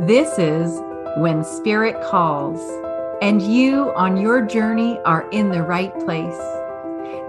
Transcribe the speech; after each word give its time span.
This 0.00 0.40
is 0.40 0.80
When 1.18 1.44
Spirit 1.44 1.94
Calls, 2.02 2.60
and 3.22 3.40
you 3.40 3.92
on 3.94 4.16
your 4.16 4.42
journey 4.44 4.98
are 5.04 5.30
in 5.30 5.50
the 5.50 5.62
right 5.62 5.94
place. 6.00 6.36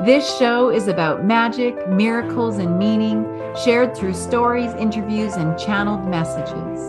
This 0.03 0.27
show 0.39 0.69
is 0.69 0.87
about 0.87 1.23
magic, 1.23 1.87
miracles, 1.87 2.57
and 2.57 2.79
meaning 2.79 3.23
shared 3.63 3.95
through 3.95 4.15
stories, 4.15 4.73
interviews, 4.73 5.35
and 5.35 5.59
channeled 5.59 6.07
messages. 6.07 6.79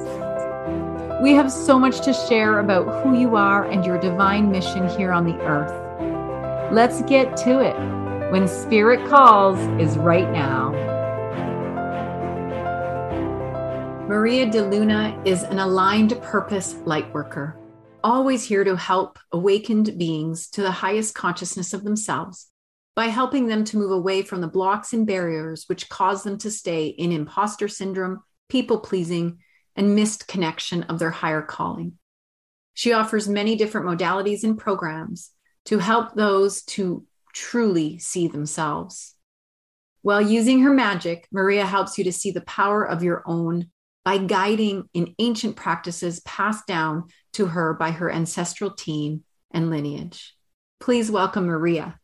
We 1.22 1.32
have 1.32 1.52
so 1.52 1.78
much 1.78 2.00
to 2.06 2.14
share 2.14 2.58
about 2.60 3.02
who 3.02 3.14
you 3.14 3.36
are 3.36 3.66
and 3.66 3.84
your 3.84 3.98
divine 3.98 4.50
mission 4.50 4.88
here 4.88 5.12
on 5.12 5.26
the 5.26 5.38
earth. 5.42 6.72
Let's 6.72 7.02
get 7.02 7.36
to 7.38 7.60
it. 7.60 7.76
When 8.32 8.48
Spirit 8.48 9.06
Calls 9.10 9.58
is 9.78 9.98
right 9.98 10.30
now. 10.32 10.65
Maria 14.08 14.48
de 14.48 14.62
Luna 14.62 15.20
is 15.26 15.42
an 15.42 15.58
aligned 15.58 16.22
purpose 16.22 16.74
lightworker, 16.84 17.56
always 18.04 18.44
here 18.44 18.62
to 18.62 18.76
help 18.76 19.18
awakened 19.32 19.98
beings 19.98 20.48
to 20.50 20.62
the 20.62 20.70
highest 20.70 21.12
consciousness 21.16 21.74
of 21.74 21.82
themselves 21.82 22.46
by 22.94 23.06
helping 23.06 23.48
them 23.48 23.64
to 23.64 23.76
move 23.76 23.90
away 23.90 24.22
from 24.22 24.40
the 24.40 24.46
blocks 24.46 24.92
and 24.92 25.08
barriers 25.08 25.64
which 25.66 25.88
cause 25.88 26.22
them 26.22 26.38
to 26.38 26.52
stay 26.52 26.86
in 26.86 27.10
imposter 27.10 27.66
syndrome, 27.66 28.20
people 28.48 28.78
pleasing, 28.78 29.38
and 29.74 29.96
missed 29.96 30.28
connection 30.28 30.84
of 30.84 31.00
their 31.00 31.10
higher 31.10 31.42
calling. 31.42 31.94
She 32.74 32.92
offers 32.92 33.28
many 33.28 33.56
different 33.56 33.88
modalities 33.88 34.44
and 34.44 34.56
programs 34.56 35.32
to 35.64 35.78
help 35.78 36.14
those 36.14 36.62
to 36.62 37.04
truly 37.34 37.98
see 37.98 38.28
themselves. 38.28 39.16
While 40.02 40.22
using 40.22 40.60
her 40.60 40.72
magic, 40.72 41.26
Maria 41.32 41.66
helps 41.66 41.98
you 41.98 42.04
to 42.04 42.12
see 42.12 42.30
the 42.30 42.42
power 42.42 42.86
of 42.86 43.02
your 43.02 43.24
own 43.26 43.72
by 44.06 44.18
guiding 44.18 44.88
in 44.94 45.16
ancient 45.18 45.56
practices 45.56 46.20
passed 46.20 46.64
down 46.64 47.08
to 47.32 47.46
her 47.46 47.74
by 47.74 47.90
her 47.90 48.08
ancestral 48.08 48.70
team 48.70 49.24
and 49.50 49.68
lineage. 49.68 50.36
Please 50.78 51.10
welcome 51.10 51.46
Maria. 51.46 51.98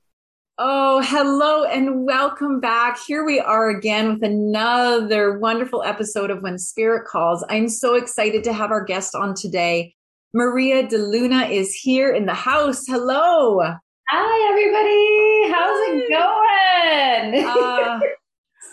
Oh, 0.58 1.00
hello 1.00 1.62
and 1.62 2.04
welcome 2.04 2.58
back. 2.58 2.98
Here 3.06 3.24
we 3.24 3.38
are 3.38 3.70
again 3.70 4.14
with 4.14 4.24
another 4.24 5.38
wonderful 5.38 5.84
episode 5.84 6.32
of 6.32 6.42
When 6.42 6.58
Spirit 6.58 7.06
Calls. 7.06 7.44
I'm 7.48 7.68
so 7.68 7.94
excited 7.94 8.42
to 8.44 8.52
have 8.52 8.72
our 8.72 8.84
guest 8.84 9.14
on 9.14 9.36
today. 9.36 9.94
Maria 10.34 10.88
de 10.88 10.98
Luna 10.98 11.46
is 11.46 11.72
here 11.72 12.10
in 12.12 12.26
the 12.26 12.34
house. 12.34 12.82
Hello. 12.84 13.60
Hi, 14.08 14.50
everybody. 14.50 15.52
How's 15.54 15.78
it 15.86 16.10
going? 16.10 17.44
uh, 17.46 18.00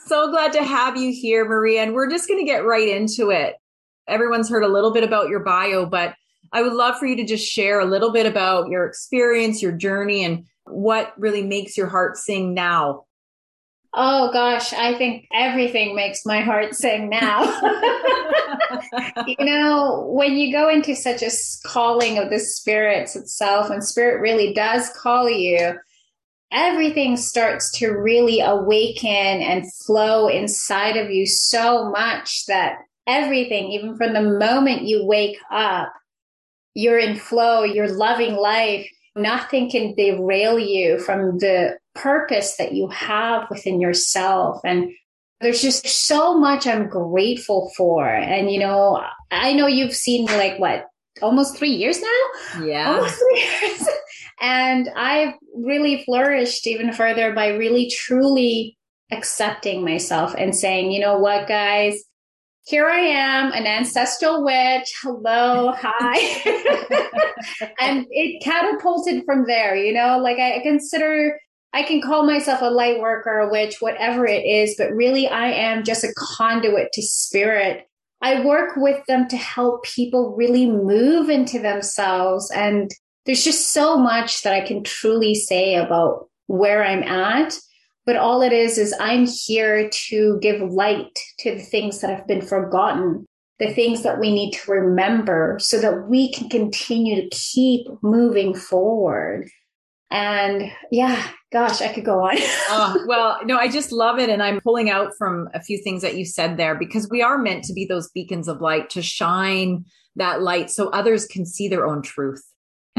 so 0.05 0.29
glad 0.31 0.53
to 0.53 0.63
have 0.63 0.97
you 0.97 1.11
here, 1.11 1.45
Maria. 1.47 1.83
And 1.83 1.93
we're 1.93 2.09
just 2.09 2.27
going 2.27 2.39
to 2.39 2.45
get 2.45 2.65
right 2.65 2.87
into 2.87 3.29
it. 3.29 3.55
Everyone's 4.07 4.49
heard 4.49 4.63
a 4.63 4.67
little 4.67 4.91
bit 4.91 5.03
about 5.03 5.29
your 5.29 5.41
bio, 5.41 5.85
but 5.85 6.15
I 6.51 6.61
would 6.61 6.73
love 6.73 6.97
for 6.97 7.05
you 7.05 7.15
to 7.17 7.25
just 7.25 7.47
share 7.47 7.79
a 7.79 7.85
little 7.85 8.11
bit 8.11 8.25
about 8.25 8.69
your 8.69 8.85
experience, 8.85 9.61
your 9.61 9.71
journey, 9.71 10.23
and 10.23 10.45
what 10.65 11.13
really 11.17 11.43
makes 11.43 11.77
your 11.77 11.87
heart 11.87 12.17
sing 12.17 12.53
now. 12.53 13.05
Oh 13.93 14.31
gosh, 14.31 14.71
I 14.73 14.95
think 14.97 15.27
everything 15.33 15.95
makes 15.95 16.25
my 16.25 16.41
heart 16.41 16.75
sing 16.75 17.09
now. 17.09 17.41
you 19.27 19.35
know, 19.39 20.05
when 20.11 20.33
you 20.33 20.51
go 20.51 20.69
into 20.69 20.95
such 20.95 21.23
a 21.23 21.31
calling 21.65 22.19
of 22.19 22.29
the 22.29 22.39
spirits 22.39 23.15
itself, 23.15 23.69
when 23.69 23.81
spirit 23.81 24.21
really 24.21 24.53
does 24.53 24.89
call 24.91 25.27
you, 25.29 25.73
everything 26.51 27.17
starts 27.17 27.71
to 27.79 27.91
really 27.91 28.41
awaken 28.41 29.07
and 29.09 29.71
flow 29.73 30.27
inside 30.27 30.97
of 30.97 31.11
you 31.11 31.25
so 31.25 31.89
much 31.89 32.45
that 32.47 32.79
everything, 33.07 33.71
even 33.71 33.97
from 33.97 34.13
the 34.13 34.21
moment 34.21 34.83
you 34.83 35.05
wake 35.05 35.37
up, 35.51 35.91
you're 36.73 36.99
in 36.99 37.15
flow, 37.15 37.63
you're 37.63 37.91
loving 37.91 38.35
life. 38.35 38.89
Nothing 39.15 39.69
can 39.69 39.95
derail 39.95 40.59
you 40.59 40.99
from 40.99 41.39
the 41.39 41.77
purpose 41.95 42.55
that 42.57 42.73
you 42.73 42.87
have 42.87 43.49
within 43.49 43.81
yourself. 43.81 44.61
And 44.63 44.91
there's 45.41 45.61
just 45.61 45.87
so 45.87 46.37
much 46.37 46.67
I'm 46.67 46.87
grateful 46.87 47.71
for. 47.75 48.07
And, 48.07 48.51
you 48.51 48.59
know, 48.59 49.03
I 49.31 49.53
know 49.53 49.67
you've 49.67 49.95
seen 49.95 50.25
like 50.25 50.59
what, 50.59 50.85
almost 51.21 51.57
three 51.57 51.71
years 51.71 52.01
now? 52.01 52.63
Yeah. 52.63 52.93
Almost 52.93 53.19
three 53.19 53.39
years. 53.61 53.87
And 54.41 54.89
I've 54.95 55.33
really 55.55 56.03
flourished 56.03 56.65
even 56.67 56.93
further 56.93 57.33
by 57.33 57.49
really 57.49 57.89
truly 57.89 58.77
accepting 59.11 59.83
myself 59.83 60.33
and 60.37 60.55
saying, 60.55 60.91
you 60.91 60.99
know 60.99 61.17
what, 61.17 61.47
guys, 61.47 62.03
here 62.65 62.87
I 62.87 62.99
am, 62.99 63.51
an 63.51 63.65
ancestral 63.65 64.45
witch. 64.45 64.93
Hello, 65.01 65.73
hi. 65.75 66.17
and 67.79 68.05
it 68.11 68.43
catapulted 68.43 69.23
from 69.25 69.45
there, 69.47 69.75
you 69.75 69.93
know, 69.93 70.19
like 70.19 70.37
I 70.37 70.59
consider 70.61 71.39
I 71.71 71.83
can 71.83 72.01
call 72.01 72.25
myself 72.25 72.61
a 72.61 72.65
light 72.65 72.99
worker, 72.99 73.39
a 73.39 73.49
witch, 73.49 73.79
whatever 73.79 74.25
it 74.25 74.43
is, 74.45 74.75
but 74.77 74.91
really 74.91 75.27
I 75.27 75.47
am 75.47 75.83
just 75.83 76.03
a 76.03 76.13
conduit 76.17 76.91
to 76.93 77.01
spirit. 77.01 77.87
I 78.21 78.43
work 78.43 78.75
with 78.75 79.05
them 79.05 79.27
to 79.29 79.37
help 79.37 79.83
people 79.83 80.35
really 80.35 80.69
move 80.69 81.29
into 81.29 81.59
themselves 81.59 82.51
and 82.51 82.91
there's 83.29 83.43
just 83.43 83.73
so 83.73 83.95
much 83.95 84.41
that 84.41 84.55
I 84.55 84.61
can 84.61 84.83
truly 84.83 85.35
say 85.35 85.75
about 85.75 86.29
where 86.47 86.83
I'm 86.83 87.03
at. 87.03 87.53
But 88.03 88.15
all 88.15 88.41
it 88.41 88.51
is, 88.51 88.79
is 88.79 88.91
I'm 88.99 89.27
here 89.27 89.87
to 90.07 90.39
give 90.41 90.59
light 90.61 91.15
to 91.41 91.53
the 91.53 91.61
things 91.61 92.01
that 92.01 92.09
have 92.09 92.25
been 92.25 92.41
forgotten, 92.41 93.27
the 93.59 93.71
things 93.71 94.01
that 94.01 94.19
we 94.19 94.33
need 94.33 94.53
to 94.53 94.71
remember 94.71 95.59
so 95.61 95.79
that 95.79 96.07
we 96.09 96.33
can 96.33 96.49
continue 96.49 97.21
to 97.21 97.29
keep 97.29 97.85
moving 98.01 98.55
forward. 98.55 99.47
And 100.09 100.71
yeah, 100.91 101.23
gosh, 101.51 101.81
I 101.81 101.93
could 101.93 102.05
go 102.05 102.23
on. 102.23 102.33
oh, 102.39 103.03
well, 103.07 103.41
no, 103.45 103.59
I 103.59 103.67
just 103.67 103.91
love 103.91 104.17
it. 104.17 104.31
And 104.31 104.41
I'm 104.41 104.59
pulling 104.59 104.89
out 104.89 105.11
from 105.19 105.49
a 105.53 105.61
few 105.61 105.77
things 105.77 106.01
that 106.01 106.17
you 106.17 106.25
said 106.25 106.57
there 106.57 106.73
because 106.73 107.07
we 107.11 107.21
are 107.21 107.37
meant 107.37 107.63
to 107.65 107.73
be 107.73 107.85
those 107.85 108.09
beacons 108.09 108.47
of 108.47 108.59
light 108.59 108.89
to 108.89 109.03
shine 109.03 109.85
that 110.15 110.41
light 110.41 110.71
so 110.71 110.89
others 110.89 111.27
can 111.27 111.45
see 111.45 111.67
their 111.67 111.85
own 111.85 112.01
truth. 112.01 112.41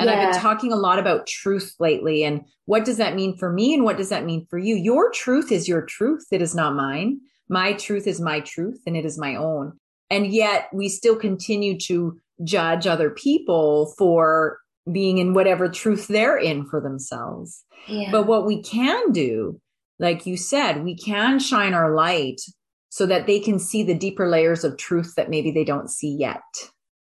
And 0.01 0.09
yeah. 0.09 0.17
I've 0.17 0.33
been 0.33 0.41
talking 0.41 0.73
a 0.73 0.77
lot 0.77 0.99
about 0.99 1.27
truth 1.27 1.75
lately 1.79 2.25
and 2.25 2.45
what 2.65 2.85
does 2.85 2.97
that 2.97 3.15
mean 3.15 3.37
for 3.37 3.53
me 3.53 3.75
and 3.75 3.85
what 3.85 3.97
does 3.97 4.09
that 4.09 4.25
mean 4.25 4.47
for 4.49 4.59
you? 4.59 4.77
Your 4.77 5.11
truth 5.11 5.53
is 5.53 5.69
your 5.69 5.83
truth. 5.83 6.27
It 6.31 6.41
is 6.41 6.55
not 6.55 6.75
mine. 6.75 7.21
My 7.49 7.73
truth 7.75 8.07
is 8.07 8.21
my 8.21 8.41
truth 8.41 8.81
and 8.87 8.97
it 8.97 9.05
is 9.05 9.19
my 9.19 9.35
own. 9.35 9.79
And 10.09 10.27
yet 10.27 10.69
we 10.73 10.89
still 10.89 11.17
continue 11.17 11.79
to 11.81 12.19
judge 12.43 12.87
other 12.87 13.11
people 13.11 13.93
for 13.99 14.59
being 14.91 15.19
in 15.19 15.35
whatever 15.35 15.69
truth 15.69 16.09
they're 16.09 16.39
in 16.39 16.65
for 16.65 16.81
themselves. 16.81 17.65
Yeah. 17.87 18.11
But 18.11 18.27
what 18.27 18.47
we 18.47 18.63
can 18.63 19.13
do, 19.13 19.61
like 19.99 20.27
you 20.27 20.37
said, 20.37 20.85
we 20.85 20.97
can 20.97 21.39
shine 21.39 21.75
our 21.75 21.95
light 21.95 22.41
so 22.89 23.07
that 23.07 23.27
they 23.27 23.39
can 23.39 23.59
see 23.59 23.83
the 23.83 23.95
deeper 23.95 24.29
layers 24.29 24.65
of 24.65 24.77
truth 24.77 25.15
that 25.17 25.31
maybe 25.31 25.51
they 25.51 25.65
don't 25.65 25.91
see 25.91 26.11
yet. 26.11 26.43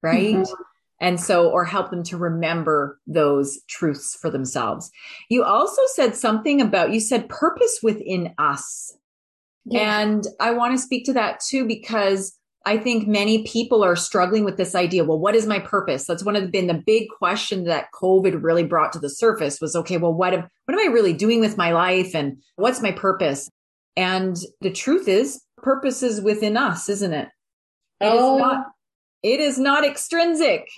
Right. 0.03 0.35
Mm-hmm. 0.35 0.63
And 1.01 1.19
so, 1.19 1.49
or 1.49 1.65
help 1.65 1.91
them 1.91 2.03
to 2.05 2.19
remember 2.19 3.01
those 3.07 3.59
truths 3.69 4.19
for 4.21 4.31
themselves. 4.31 4.91
You 5.31 5.45
also 5.45 5.81
said 5.95 6.15
something 6.15 6.61
about, 6.61 6.93
you 6.93 7.01
said 7.01 7.29
purpose 7.29 7.81
within 7.83 8.35
us. 8.37 8.95
Yeah. 9.65 10.01
And 10.01 10.27
I 10.41 10.51
want 10.51 10.75
to 10.75 10.83
speak 10.83 11.07
to 11.07 11.15
that 11.15 11.41
too, 11.41 11.67
because 11.67 12.37
I 12.67 12.77
think 12.77 13.09
many 13.09 13.45
people 13.45 13.83
are 13.83 13.97
struggling 13.97 14.45
with 14.45 14.59
this 14.59 14.75
idea. 14.75 15.05
Well, 15.05 15.19
what 15.19 15.35
is 15.35 15.47
my 15.47 15.59
purpose? 15.59 16.05
That's 16.05 16.25
one 16.25 16.37
of 16.37 16.43
the, 16.43 16.49
been 16.49 16.67
the 16.67 16.83
big 16.87 17.09
question 17.09 17.65
that 17.65 17.89
COVID 17.95 18.43
really 18.43 18.65
brought 18.65 18.93
to 18.93 18.99
the 18.99 19.09
surface 19.09 19.59
was, 19.59 19.75
okay, 19.75 19.97
well, 19.97 20.13
what, 20.13 20.35
am, 20.35 20.47
what 20.67 20.79
am 20.79 20.87
I 20.87 20.93
really 20.93 21.15
doing 21.15 21.41
with 21.41 21.57
my 21.57 21.73
life? 21.73 22.15
And 22.15 22.37
what's 22.57 22.83
my 22.83 22.93
purpose? 22.93 23.49
And 23.97 24.37
the 24.61 24.71
truth 24.71 25.09
is 25.09 25.43
purpose 25.57 26.03
is 26.03 26.21
within 26.21 26.59
us, 26.59 26.91
isn't 26.91 27.15
it? 27.15 27.29
It 28.01 28.13
oh. 28.13 28.37
is 28.37 28.41
not, 28.43 28.67
it 29.23 29.41
is 29.41 29.59
not 29.59 29.85
extrinsic 29.85 30.69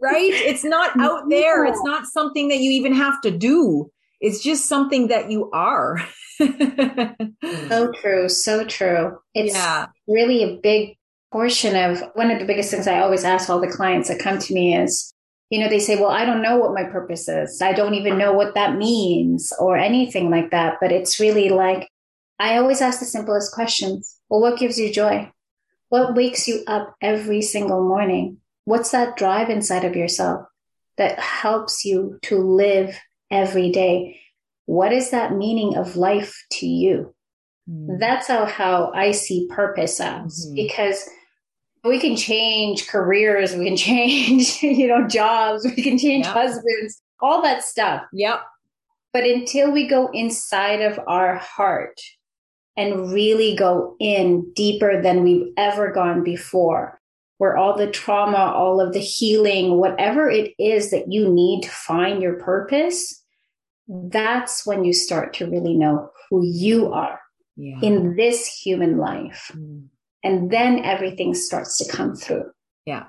right? 0.00 0.30
It's 0.32 0.64
not 0.64 0.90
out 1.00 1.28
there. 1.28 1.64
It's 1.64 1.82
not 1.82 2.06
something 2.06 2.48
that 2.48 2.58
you 2.58 2.70
even 2.72 2.94
have 2.94 3.20
to 3.22 3.30
do. 3.30 3.90
It's 4.20 4.42
just 4.42 4.68
something 4.68 5.08
that 5.08 5.30
you 5.30 5.50
are. 5.52 5.98
so 6.38 7.92
true. 7.92 8.28
So 8.28 8.64
true. 8.64 9.18
It's 9.34 9.54
yeah. 9.54 9.86
really 10.08 10.42
a 10.42 10.56
big 10.62 10.96
portion 11.32 11.76
of 11.76 12.02
one 12.14 12.30
of 12.30 12.38
the 12.38 12.44
biggest 12.44 12.70
things 12.70 12.86
I 12.86 13.00
always 13.00 13.24
ask 13.24 13.50
all 13.50 13.60
the 13.60 13.66
clients 13.66 14.08
that 14.08 14.20
come 14.20 14.38
to 14.38 14.54
me 14.54 14.76
is, 14.76 15.12
you 15.50 15.60
know, 15.60 15.68
they 15.68 15.78
say, 15.78 15.96
well, 15.96 16.10
I 16.10 16.24
don't 16.24 16.42
know 16.42 16.56
what 16.56 16.74
my 16.74 16.84
purpose 16.84 17.28
is. 17.28 17.60
I 17.60 17.72
don't 17.72 17.94
even 17.94 18.18
know 18.18 18.32
what 18.32 18.54
that 18.54 18.76
means 18.76 19.52
or 19.58 19.76
anything 19.76 20.30
like 20.30 20.50
that. 20.52 20.76
But 20.80 20.92
it's 20.92 21.20
really 21.20 21.48
like, 21.50 21.88
I 22.38 22.56
always 22.56 22.80
ask 22.80 23.00
the 23.00 23.04
simplest 23.06 23.52
questions. 23.52 24.18
Well, 24.28 24.40
what 24.40 24.58
gives 24.58 24.78
you 24.78 24.92
joy? 24.92 25.30
What 25.88 26.14
wakes 26.14 26.48
you 26.48 26.64
up 26.66 26.94
every 27.00 27.42
single 27.42 27.86
morning? 27.86 28.38
What's 28.64 28.90
that 28.90 29.16
drive 29.16 29.50
inside 29.50 29.84
of 29.84 29.96
yourself 29.96 30.46
that 30.96 31.18
helps 31.18 31.84
you 31.84 32.18
to 32.22 32.38
live 32.38 32.98
every 33.30 33.70
day? 33.70 34.20
What 34.66 34.92
is 34.92 35.10
that 35.10 35.36
meaning 35.36 35.76
of 35.76 35.96
life 35.96 36.34
to 36.52 36.66
you? 36.66 37.14
Mm-hmm. 37.68 37.98
That's 37.98 38.28
how, 38.28 38.46
how 38.46 38.92
I 38.94 39.10
see 39.10 39.48
purpose 39.50 40.00
as 40.00 40.46
mm-hmm. 40.46 40.54
because 40.54 41.08
we 41.84 41.98
can 41.98 42.16
change 42.16 42.88
careers, 42.88 43.54
we 43.54 43.66
can 43.66 43.76
change, 43.76 44.62
you 44.62 44.88
know, 44.88 45.06
jobs, 45.06 45.64
we 45.64 45.82
can 45.82 45.98
change 45.98 46.24
yep. 46.26 46.34
husbands, 46.34 47.02
all 47.20 47.42
that 47.42 47.62
stuff. 47.62 48.02
Yep. 48.12 48.40
But 49.12 49.24
until 49.24 49.70
we 49.70 49.86
go 49.86 50.08
inside 50.12 50.80
of 50.80 50.98
our 51.06 51.36
heart 51.36 52.00
and 52.76 53.12
really 53.12 53.54
go 53.54 53.94
in 54.00 54.52
deeper 54.54 55.00
than 55.00 55.22
we've 55.22 55.52
ever 55.56 55.92
gone 55.92 56.24
before, 56.24 57.00
where 57.44 57.58
all 57.58 57.76
the 57.76 57.90
trauma, 57.90 58.38
all 58.38 58.80
of 58.80 58.94
the 58.94 58.98
healing, 58.98 59.76
whatever 59.76 60.30
it 60.30 60.54
is 60.58 60.90
that 60.90 61.12
you 61.12 61.28
need 61.28 61.62
to 61.62 61.68
find 61.68 62.22
your 62.22 62.36
purpose, 62.36 63.22
that's 63.86 64.64
when 64.64 64.82
you 64.82 64.94
start 64.94 65.34
to 65.34 65.44
really 65.44 65.74
know 65.74 66.08
who 66.30 66.42
you 66.42 66.90
are 66.90 67.20
yeah. 67.54 67.78
in 67.82 68.16
this 68.16 68.48
human 68.48 68.96
life. 68.96 69.50
Mm. 69.54 69.88
And 70.22 70.50
then 70.50 70.78
everything 70.86 71.34
starts 71.34 71.76
to 71.76 71.92
come 71.94 72.16
through. 72.16 72.50
Yeah. 72.86 73.04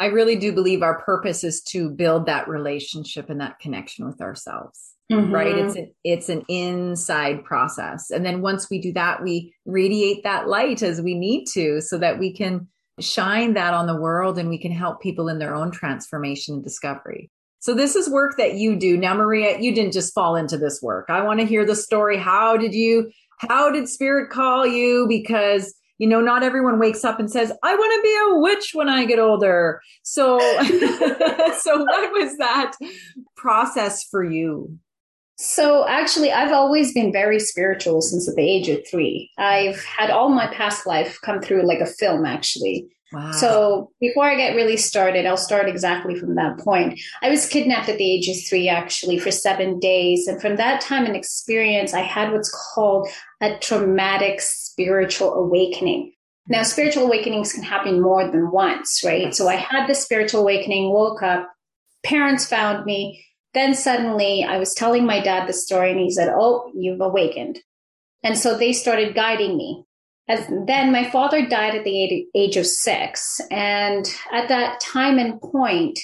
I 0.00 0.06
really 0.06 0.34
do 0.34 0.52
believe 0.52 0.82
our 0.82 1.00
purpose 1.02 1.44
is 1.44 1.62
to 1.68 1.90
build 1.90 2.26
that 2.26 2.48
relationship 2.48 3.30
and 3.30 3.40
that 3.40 3.60
connection 3.60 4.04
with 4.04 4.20
ourselves. 4.20 4.94
Mm-hmm. 5.12 5.32
Right. 5.32 5.54
It's 5.54 5.76
an, 5.76 5.94
it's 6.02 6.28
an 6.28 6.42
inside 6.48 7.44
process. 7.44 8.10
And 8.10 8.26
then 8.26 8.40
once 8.40 8.68
we 8.68 8.80
do 8.80 8.92
that, 8.94 9.22
we 9.22 9.54
radiate 9.64 10.24
that 10.24 10.48
light 10.48 10.82
as 10.82 11.00
we 11.00 11.14
need 11.14 11.44
to 11.52 11.80
so 11.82 11.98
that 11.98 12.18
we 12.18 12.32
can 12.32 12.66
shine 13.00 13.54
that 13.54 13.74
on 13.74 13.86
the 13.86 13.96
world 13.96 14.38
and 14.38 14.48
we 14.48 14.58
can 14.58 14.72
help 14.72 15.00
people 15.00 15.28
in 15.28 15.38
their 15.38 15.54
own 15.54 15.70
transformation 15.70 16.54
and 16.54 16.64
discovery. 16.64 17.30
So 17.60 17.74
this 17.74 17.96
is 17.96 18.10
work 18.10 18.36
that 18.36 18.54
you 18.54 18.76
do. 18.76 18.96
Now, 18.96 19.14
Maria, 19.14 19.58
you 19.58 19.74
didn't 19.74 19.92
just 19.92 20.14
fall 20.14 20.36
into 20.36 20.58
this 20.58 20.82
work. 20.82 21.06
I 21.08 21.22
want 21.22 21.40
to 21.40 21.46
hear 21.46 21.64
the 21.64 21.74
story. 21.74 22.18
How 22.18 22.56
did 22.56 22.74
you, 22.74 23.10
how 23.38 23.70
did 23.70 23.88
spirit 23.88 24.30
call 24.30 24.66
you? 24.66 25.06
Because 25.08 25.74
you 25.98 26.08
know, 26.08 26.20
not 26.20 26.42
everyone 26.42 26.78
wakes 26.78 27.04
up 27.04 27.20
and 27.20 27.30
says, 27.30 27.52
I 27.62 27.74
want 27.74 27.92
to 27.94 28.02
be 28.02 28.16
a 28.18 28.40
witch 28.40 28.70
when 28.74 28.88
I 28.88 29.04
get 29.04 29.18
older. 29.18 29.80
So, 30.02 30.38
so 30.68 31.78
what 31.84 32.12
was 32.12 32.36
that 32.38 32.72
process 33.36 34.04
for 34.04 34.24
you? 34.24 34.78
So 35.36 35.86
actually, 35.88 36.32
I've 36.32 36.52
always 36.52 36.92
been 36.94 37.12
very 37.12 37.40
spiritual 37.40 38.00
since 38.02 38.28
at 38.28 38.36
the 38.36 38.48
age 38.48 38.68
of 38.68 38.86
three. 38.88 39.30
I've 39.36 39.82
had 39.84 40.10
all 40.10 40.28
my 40.28 40.46
past 40.54 40.86
life 40.86 41.18
come 41.22 41.40
through 41.40 41.66
like 41.66 41.80
a 41.80 41.86
film, 41.86 42.24
actually. 42.24 42.88
Wow. 43.12 43.30
So 43.32 43.90
before 44.00 44.24
I 44.24 44.36
get 44.36 44.56
really 44.56 44.76
started, 44.76 45.26
I'll 45.26 45.36
start 45.36 45.68
exactly 45.68 46.16
from 46.16 46.34
that 46.34 46.58
point. 46.58 47.00
I 47.22 47.30
was 47.30 47.48
kidnapped 47.48 47.88
at 47.88 47.98
the 47.98 48.12
age 48.12 48.28
of 48.28 48.36
three, 48.48 48.68
actually, 48.68 49.18
for 49.18 49.30
seven 49.30 49.78
days. 49.78 50.26
And 50.26 50.40
from 50.40 50.56
that 50.56 50.80
time 50.80 51.04
and 51.04 51.14
experience, 51.14 51.94
I 51.94 52.00
had 52.00 52.32
what's 52.32 52.50
called 52.74 53.08
a 53.40 53.56
traumatic 53.58 54.40
spiritual 54.40 55.34
awakening. 55.34 56.12
Now, 56.48 56.58
hmm. 56.58 56.64
spiritual 56.64 57.04
awakenings 57.04 57.52
can 57.52 57.62
happen 57.62 58.00
more 58.00 58.30
than 58.30 58.50
once, 58.50 59.02
right? 59.04 59.34
So 59.34 59.48
I 59.48 59.56
had 59.56 59.86
the 59.86 59.94
spiritual 59.94 60.42
awakening, 60.42 60.90
woke 60.90 61.22
up, 61.22 61.48
parents 62.04 62.46
found 62.46 62.84
me, 62.84 63.24
then 63.54 63.74
suddenly 63.74 64.44
I 64.44 64.58
was 64.58 64.74
telling 64.74 65.06
my 65.06 65.20
dad 65.20 65.48
the 65.48 65.52
story 65.52 65.90
and 65.90 66.00
he 66.00 66.10
said, 66.10 66.32
Oh, 66.34 66.70
you've 66.74 67.00
awakened. 67.00 67.60
And 68.22 68.36
so 68.36 68.56
they 68.56 68.72
started 68.72 69.14
guiding 69.14 69.56
me. 69.56 69.84
As 70.28 70.46
then 70.66 70.90
my 70.90 71.10
father 71.10 71.46
died 71.46 71.74
at 71.74 71.84
the 71.84 72.26
age 72.34 72.56
of 72.56 72.66
six. 72.66 73.40
And 73.50 74.12
at 74.32 74.48
that 74.48 74.80
time 74.80 75.18
and 75.18 75.40
point, 75.40 75.98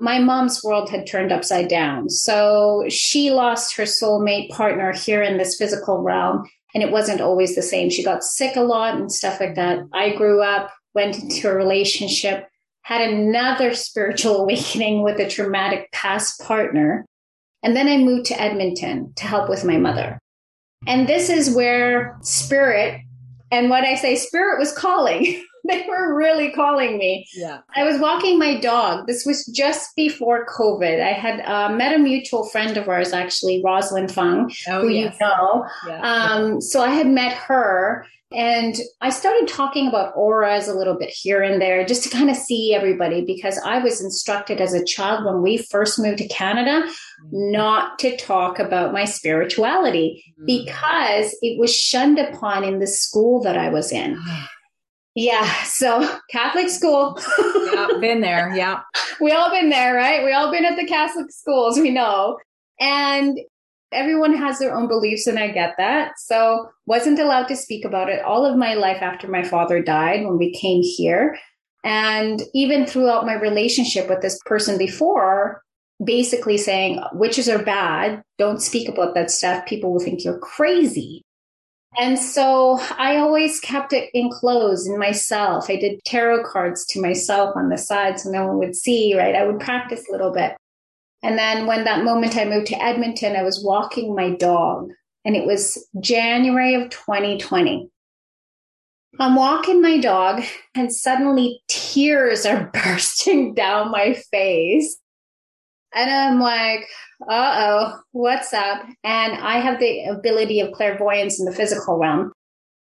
my 0.00 0.18
mom's 0.18 0.64
world 0.64 0.90
had 0.90 1.06
turned 1.06 1.30
upside 1.30 1.68
down. 1.68 2.10
So 2.10 2.84
she 2.88 3.30
lost 3.30 3.76
her 3.76 3.84
soulmate 3.84 4.50
partner 4.50 4.92
here 4.92 5.22
in 5.22 5.38
this 5.38 5.56
physical 5.56 6.02
realm. 6.02 6.44
And 6.74 6.82
it 6.82 6.90
wasn't 6.90 7.20
always 7.20 7.54
the 7.54 7.62
same. 7.62 7.88
She 7.88 8.02
got 8.02 8.24
sick 8.24 8.56
a 8.56 8.62
lot 8.62 8.96
and 8.96 9.12
stuff 9.12 9.38
like 9.38 9.54
that. 9.54 9.80
I 9.92 10.14
grew 10.16 10.42
up, 10.42 10.72
went 10.94 11.18
into 11.18 11.48
a 11.48 11.54
relationship 11.54 12.48
had 12.82 13.10
another 13.10 13.74
spiritual 13.74 14.36
awakening 14.42 15.02
with 15.02 15.18
a 15.18 15.28
traumatic 15.28 15.90
past 15.92 16.40
partner. 16.40 17.06
And 17.62 17.76
then 17.76 17.88
I 17.88 17.98
moved 17.98 18.26
to 18.26 18.40
Edmonton 18.40 19.12
to 19.16 19.24
help 19.24 19.48
with 19.48 19.64
my 19.64 19.78
mother. 19.78 20.18
And 20.86 21.08
this 21.08 21.30
is 21.30 21.54
where 21.54 22.18
spirit, 22.22 23.00
and 23.52 23.70
what 23.70 23.84
I 23.84 23.94
say, 23.94 24.16
spirit 24.16 24.58
was 24.58 24.72
calling. 24.72 25.44
they 25.68 25.84
were 25.88 26.14
really 26.14 26.50
calling 26.50 26.98
me. 26.98 27.26
Yeah. 27.34 27.60
I 27.76 27.84
was 27.84 28.00
walking 28.00 28.38
my 28.38 28.58
dog. 28.58 29.06
This 29.06 29.24
was 29.24 29.46
just 29.46 29.94
before 29.94 30.46
COVID. 30.46 31.00
I 31.00 31.12
had 31.12 31.40
uh, 31.42 31.74
met 31.74 31.94
a 31.94 31.98
mutual 31.98 32.48
friend 32.48 32.76
of 32.76 32.88
ours, 32.88 33.12
actually, 33.12 33.62
Rosalind 33.64 34.12
Fung, 34.12 34.52
oh, 34.68 34.80
who 34.80 34.88
yes. 34.88 35.16
you 35.20 35.26
know. 35.26 35.66
Yeah. 35.86 36.00
Um, 36.00 36.60
so 36.60 36.82
I 36.82 36.88
had 36.88 37.06
met 37.06 37.32
her 37.34 38.06
and 38.34 38.74
I 39.00 39.10
started 39.10 39.48
talking 39.48 39.88
about 39.88 40.12
auras 40.16 40.68
a 40.68 40.74
little 40.74 40.96
bit 40.98 41.10
here 41.10 41.42
and 41.42 41.60
there 41.60 41.84
just 41.84 42.02
to 42.04 42.10
kind 42.10 42.30
of 42.30 42.36
see 42.36 42.74
everybody 42.74 43.24
because 43.24 43.58
I 43.64 43.78
was 43.78 44.02
instructed 44.02 44.60
as 44.60 44.74
a 44.74 44.84
child 44.84 45.24
when 45.24 45.42
we 45.42 45.58
first 45.58 45.98
moved 45.98 46.18
to 46.18 46.28
Canada 46.28 46.86
mm-hmm. 46.86 47.50
not 47.52 47.98
to 48.00 48.16
talk 48.16 48.58
about 48.58 48.92
my 48.92 49.04
spirituality 49.04 50.24
mm-hmm. 50.30 50.46
because 50.46 51.36
it 51.42 51.58
was 51.58 51.74
shunned 51.74 52.18
upon 52.18 52.64
in 52.64 52.78
the 52.78 52.86
school 52.86 53.42
that 53.42 53.56
I 53.56 53.68
was 53.68 53.92
in. 53.92 54.18
Yeah, 55.14 55.52
so 55.64 56.18
Catholic 56.30 56.70
school. 56.70 57.20
yeah, 57.74 57.86
been 58.00 58.22
there. 58.22 58.50
Yeah. 58.56 58.80
We 59.20 59.30
all 59.30 59.50
been 59.50 59.68
there, 59.68 59.94
right? 59.94 60.24
We 60.24 60.32
all 60.32 60.50
been 60.50 60.64
at 60.64 60.76
the 60.76 60.86
Catholic 60.86 61.30
schools, 61.30 61.78
we 61.78 61.90
know. 61.90 62.38
And 62.80 63.38
everyone 63.92 64.34
has 64.34 64.58
their 64.58 64.74
own 64.74 64.88
beliefs 64.88 65.26
and 65.26 65.38
I 65.38 65.48
get 65.48 65.74
that. 65.78 66.18
So 66.18 66.68
wasn't 66.86 67.18
allowed 67.18 67.48
to 67.48 67.56
speak 67.56 67.84
about 67.84 68.08
it 68.08 68.24
all 68.24 68.44
of 68.44 68.56
my 68.56 68.74
life 68.74 69.02
after 69.02 69.28
my 69.28 69.42
father 69.42 69.82
died 69.82 70.24
when 70.24 70.38
we 70.38 70.52
came 70.52 70.82
here. 70.82 71.38
And 71.84 72.42
even 72.54 72.86
throughout 72.86 73.26
my 73.26 73.34
relationship 73.34 74.08
with 74.08 74.22
this 74.22 74.38
person 74.46 74.78
before, 74.78 75.62
basically 76.02 76.58
saying 76.58 77.00
witches 77.12 77.48
are 77.48 77.62
bad, 77.62 78.22
don't 78.38 78.62
speak 78.62 78.88
about 78.88 79.14
that 79.14 79.30
stuff. 79.30 79.66
People 79.66 79.92
will 79.92 80.00
think 80.00 80.24
you're 80.24 80.38
crazy. 80.38 81.22
And 81.98 82.18
so 82.18 82.80
I 82.96 83.16
always 83.16 83.60
kept 83.60 83.92
it 83.92 84.08
enclosed 84.14 84.88
in 84.88 84.98
myself. 84.98 85.68
I 85.68 85.76
did 85.76 86.00
tarot 86.04 86.44
cards 86.44 86.86
to 86.86 87.00
myself 87.02 87.54
on 87.54 87.68
the 87.68 87.76
side 87.76 88.18
so 88.18 88.30
no 88.30 88.46
one 88.46 88.58
would 88.58 88.74
see, 88.74 89.14
right? 89.14 89.34
I 89.34 89.44
would 89.44 89.60
practice 89.60 90.08
a 90.08 90.12
little 90.12 90.32
bit. 90.32 90.56
And 91.22 91.38
then 91.38 91.66
when 91.66 91.84
that 91.84 92.04
moment 92.04 92.36
I 92.36 92.44
moved 92.44 92.66
to 92.68 92.82
Edmonton, 92.82 93.36
I 93.36 93.42
was 93.42 93.64
walking 93.64 94.14
my 94.14 94.30
dog 94.30 94.90
and 95.24 95.36
it 95.36 95.46
was 95.46 95.86
January 96.00 96.74
of 96.74 96.90
2020. 96.90 97.88
I'm 99.20 99.34
walking 99.34 99.82
my 99.82 99.98
dog 99.98 100.42
and 100.74 100.92
suddenly 100.92 101.62
tears 101.68 102.44
are 102.46 102.70
bursting 102.74 103.54
down 103.54 103.90
my 103.90 104.14
face. 104.14 104.98
And 105.94 106.10
I'm 106.10 106.40
like, 106.40 106.86
uh 107.28 107.54
oh, 107.58 108.00
what's 108.12 108.52
up? 108.52 108.82
And 109.04 109.34
I 109.34 109.58
have 109.58 109.78
the 109.78 110.04
ability 110.04 110.60
of 110.60 110.72
clairvoyance 110.72 111.38
in 111.38 111.44
the 111.44 111.52
physical 111.52 111.98
realm. 111.98 112.32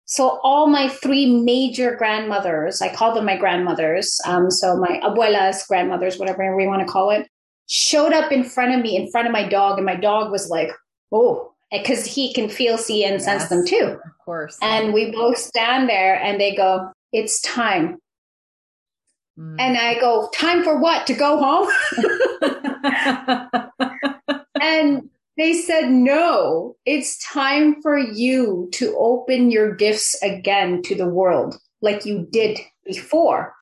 So 0.04 0.40
all 0.42 0.66
my 0.66 0.88
three 0.88 1.40
major 1.42 1.94
grandmothers, 1.96 2.82
I 2.82 2.94
call 2.94 3.14
them 3.14 3.24
my 3.24 3.36
grandmothers. 3.36 4.20
Um, 4.26 4.50
so 4.50 4.76
my 4.76 5.00
abuelas, 5.02 5.66
grandmothers, 5.68 6.18
whatever 6.18 6.56
we 6.56 6.66
want 6.66 6.86
to 6.86 6.92
call 6.92 7.10
it, 7.10 7.28
showed 7.70 8.12
up 8.12 8.32
in 8.32 8.44
front 8.44 8.74
of 8.74 8.82
me, 8.82 8.96
in 8.96 9.10
front 9.10 9.26
of 9.26 9.32
my 9.32 9.48
dog, 9.48 9.78
and 9.78 9.86
my 9.86 9.94
dog 9.94 10.30
was 10.30 10.48
like, 10.50 10.70
oh, 11.12 11.52
because 11.70 12.04
he 12.04 12.34
can 12.34 12.48
feel, 12.48 12.76
see, 12.76 13.04
and 13.04 13.22
sense 13.22 13.48
them 13.48 13.64
too. 13.64 13.96
Of 14.04 14.24
course. 14.24 14.58
And 14.60 14.92
we 14.92 15.12
both 15.12 15.38
stand 15.38 15.88
there 15.88 16.20
and 16.20 16.40
they 16.40 16.54
go, 16.54 16.90
it's 17.12 17.40
time. 17.42 17.98
Mm. 19.38 19.56
And 19.60 19.78
I 19.78 20.00
go, 20.00 20.28
time 20.34 20.64
for 20.64 20.78
what? 20.80 21.06
To 21.06 21.14
go 21.14 21.38
home? 21.38 21.68
and 24.60 25.08
they 25.36 25.54
said, 25.54 25.90
no, 25.90 26.76
it's 26.84 27.24
time 27.24 27.80
for 27.82 27.96
you 27.96 28.68
to 28.72 28.94
open 28.98 29.52
your 29.52 29.74
gifts 29.74 30.20
again 30.22 30.82
to 30.82 30.96
the 30.96 31.08
world 31.08 31.56
like 31.80 32.04
you 32.04 32.26
did 32.32 32.58
before. 32.84 33.54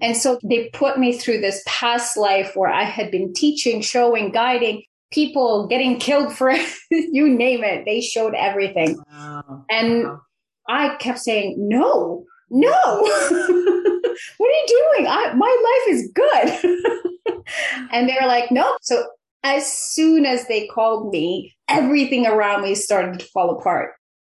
And 0.00 0.16
so 0.16 0.38
they 0.42 0.68
put 0.70 0.98
me 0.98 1.16
through 1.16 1.40
this 1.40 1.62
past 1.66 2.16
life 2.16 2.54
where 2.54 2.70
I 2.70 2.84
had 2.84 3.10
been 3.10 3.32
teaching, 3.32 3.80
showing, 3.80 4.30
guiding 4.30 4.82
people 5.10 5.66
getting 5.68 5.98
killed 5.98 6.34
for 6.34 6.50
you 6.90 7.28
name 7.28 7.64
it. 7.64 7.84
They 7.84 8.00
showed 8.00 8.34
everything. 8.34 8.98
Wow. 9.10 9.64
And 9.70 10.04
wow. 10.04 10.20
I 10.68 10.96
kept 10.96 11.18
saying, 11.18 11.56
no, 11.58 12.24
no. 12.50 12.70
what 13.00 14.50
are 14.50 14.58
you 14.58 14.66
doing? 14.68 15.06
I, 15.08 15.32
my 15.34 15.84
life 15.86 15.94
is 15.94 16.10
good. 16.14 17.44
and 17.92 18.08
they 18.08 18.16
were 18.20 18.26
like, 18.26 18.50
no. 18.50 18.76
So 18.82 19.06
as 19.42 19.70
soon 19.70 20.26
as 20.26 20.46
they 20.48 20.66
called 20.66 21.12
me, 21.12 21.56
everything 21.68 22.26
around 22.26 22.62
me 22.62 22.74
started 22.74 23.20
to 23.20 23.26
fall 23.26 23.58
apart. 23.58 23.92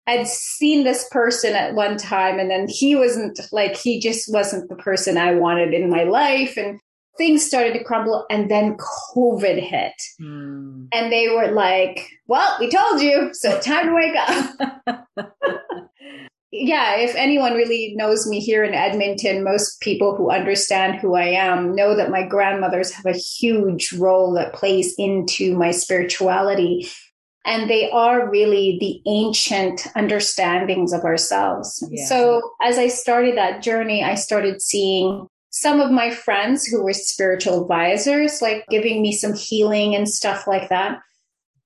I'd 0.07 0.27
seen 0.27 0.83
this 0.83 1.07
person 1.11 1.53
at 1.53 1.75
one 1.75 1.97
time 1.97 2.39
and 2.39 2.49
then 2.49 2.67
he 2.69 2.95
wasn't 2.95 3.39
like, 3.51 3.75
he 3.75 3.99
just 3.99 4.31
wasn't 4.31 4.69
the 4.69 4.75
person 4.75 5.17
I 5.17 5.33
wanted 5.33 5.73
in 5.73 5.89
my 5.89 6.03
life. 6.03 6.55
And 6.55 6.79
things 7.17 7.45
started 7.45 7.73
to 7.73 7.83
crumble. 7.83 8.25
And 8.29 8.49
then 8.49 8.77
COVID 8.77 9.61
hit. 9.61 9.93
Mm. 10.21 10.87
And 10.93 11.11
they 11.11 11.27
were 11.29 11.51
like, 11.51 12.09
well, 12.27 12.55
we 12.59 12.69
told 12.69 13.01
you. 13.01 13.31
So 13.33 13.59
time 13.59 13.87
to 13.87 13.93
wake 13.93 14.15
up. 14.15 15.01
yeah, 16.51 16.95
if 16.95 17.13
anyone 17.15 17.53
really 17.53 17.93
knows 17.97 18.25
me 18.27 18.39
here 18.39 18.63
in 18.63 18.73
Edmonton, 18.73 19.43
most 19.43 19.81
people 19.81 20.15
who 20.15 20.31
understand 20.31 20.99
who 20.99 21.15
I 21.15 21.25
am 21.25 21.75
know 21.75 21.95
that 21.95 22.11
my 22.11 22.23
grandmothers 22.23 22.91
have 22.93 23.05
a 23.05 23.17
huge 23.17 23.91
role 23.93 24.33
that 24.33 24.53
plays 24.53 24.95
into 24.97 25.57
my 25.57 25.71
spirituality. 25.71 26.87
And 27.47 27.69
they 27.69 27.89
are 27.89 28.29
really 28.29 28.77
the 28.79 29.01
ancient 29.09 29.87
understandings 29.95 30.91
of 30.91 31.05
ourselves. 31.05 31.83
Yeah. 31.89 32.05
So 32.05 32.41
as 32.61 32.77
I 32.77 32.89
started 32.89 33.37
that 33.37 33.63
journey, 33.63 34.03
I 34.03 34.15
started 34.15 34.61
seeing 34.61 35.27
some 35.49 35.79
of 35.79 35.89
my 35.89 36.11
friends 36.11 36.65
who 36.65 36.83
were 36.83 36.93
spiritual 36.93 37.61
advisors, 37.61 38.41
like 38.41 38.65
giving 38.69 39.01
me 39.01 39.13
some 39.13 39.33
healing 39.33 39.95
and 39.95 40.09
stuff 40.09 40.45
like 40.45 40.67
that. 40.69 40.99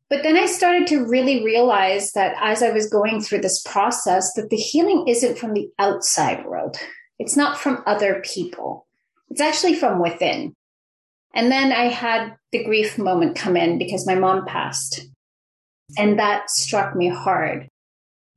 But 0.08 0.24
then 0.24 0.38
I 0.38 0.46
started 0.46 0.88
to 0.88 1.06
really 1.06 1.44
realize 1.44 2.12
that 2.12 2.36
as 2.40 2.62
I 2.62 2.72
was 2.72 2.90
going 2.90 3.22
through 3.22 3.42
this 3.42 3.62
process, 3.64 4.34
that 4.36 4.50
the 4.50 4.58
healing 4.58 5.06
isn't 5.08 5.38
from 5.38 5.54
the 5.54 5.70
outside 5.80 6.46
world. 6.46 6.78
It's 7.18 7.36
not 7.36 7.58
from 7.58 7.82
other 7.88 8.22
people. 8.24 8.88
It's 9.30 9.42
actually 9.42 9.76
from 9.76 10.00
within. 10.00 10.56
And 11.34 11.52
then 11.52 11.72
I 11.72 11.86
had 11.86 12.36
the 12.52 12.64
grief 12.64 12.98
moment 12.98 13.36
come 13.36 13.58
in 13.58 13.78
because 13.78 14.06
my 14.06 14.16
mom 14.16 14.46
passed. 14.46 15.08
And 15.98 16.20
that 16.20 16.50
struck 16.50 16.96
me 16.96 17.10
hard. 17.10 17.68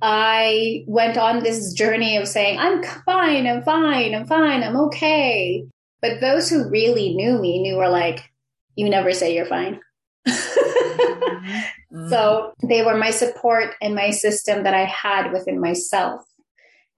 I 0.02 0.84
went 0.86 1.16
on 1.16 1.42
this 1.42 1.72
journey 1.72 2.16
of 2.16 2.28
saying, 2.28 2.58
I'm 2.58 2.82
fine, 3.06 3.46
I'm 3.46 3.62
fine, 3.62 4.14
I'm 4.14 4.26
fine, 4.26 4.62
I'm 4.62 4.76
okay. 4.76 5.64
But 6.02 6.20
those 6.20 6.50
who 6.50 6.68
really 6.68 7.14
knew 7.14 7.38
me 7.38 7.62
knew 7.62 7.76
were 7.76 7.88
like, 7.88 8.30
you 8.76 8.90
never 8.90 9.12
say 9.12 9.34
you're 9.34 9.46
fine. 9.46 9.80
Mm-hmm. 10.28 11.60
So 12.10 12.52
they 12.60 12.82
were 12.82 12.96
my 12.96 13.12
support 13.12 13.74
and 13.80 13.94
my 13.94 14.10
system 14.10 14.64
that 14.64 14.74
I 14.74 14.84
had 14.84 15.32
within 15.32 15.60
myself. 15.60 16.22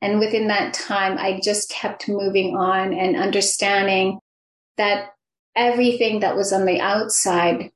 And 0.01 0.19
within 0.19 0.49
that 0.49 0.73
time, 0.73 1.19
I 1.19 1.39
just 1.43 1.69
kept 1.69 2.09
moving 2.09 2.57
on 2.57 2.95
and 2.95 3.15
understanding 3.15 4.21
that 4.79 5.11
everything 5.55 6.21
that 6.21 6.35
was 6.35 6.53
on 6.53 6.65
the 6.65 6.81
outside 6.81 7.71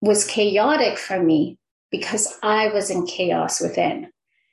was 0.00 0.26
chaotic 0.26 0.98
for 0.98 1.22
me 1.22 1.56
because 1.96 2.38
I 2.42 2.68
was 2.68 2.90
in 2.90 3.06
chaos 3.06 3.60
within. 3.60 4.10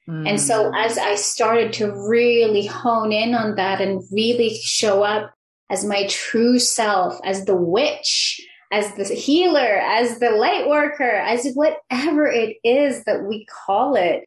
Mm. 0.10 0.30
And 0.30 0.42
so 0.42 0.72
mm. 0.72 0.86
as 0.86 0.98
I 0.98 1.16
started 1.16 1.74
to 1.74 1.92
really 1.92 2.66
hone 2.66 3.12
in 3.12 3.34
on 3.36 3.56
that 3.56 3.82
and 3.82 4.04
really 4.12 4.58
show 4.62 5.04
up 5.04 5.34
as 5.70 5.86
my 5.86 6.08
true 6.08 6.60
self, 6.60 7.20
as 7.24 7.46
the 7.46 7.56
witch, 7.56 8.42
as 8.72 8.94
the 8.96 9.06
healer, 9.06 9.80
as 9.80 10.20
the 10.20 10.32
light 10.32 10.68
worker, 10.68 11.04
as 11.04 11.48
whatever 11.54 12.28
it 12.28 12.58
is 12.64 13.04
that 13.06 13.24
we 13.24 13.46
call 13.46 13.96
it. 13.96 14.26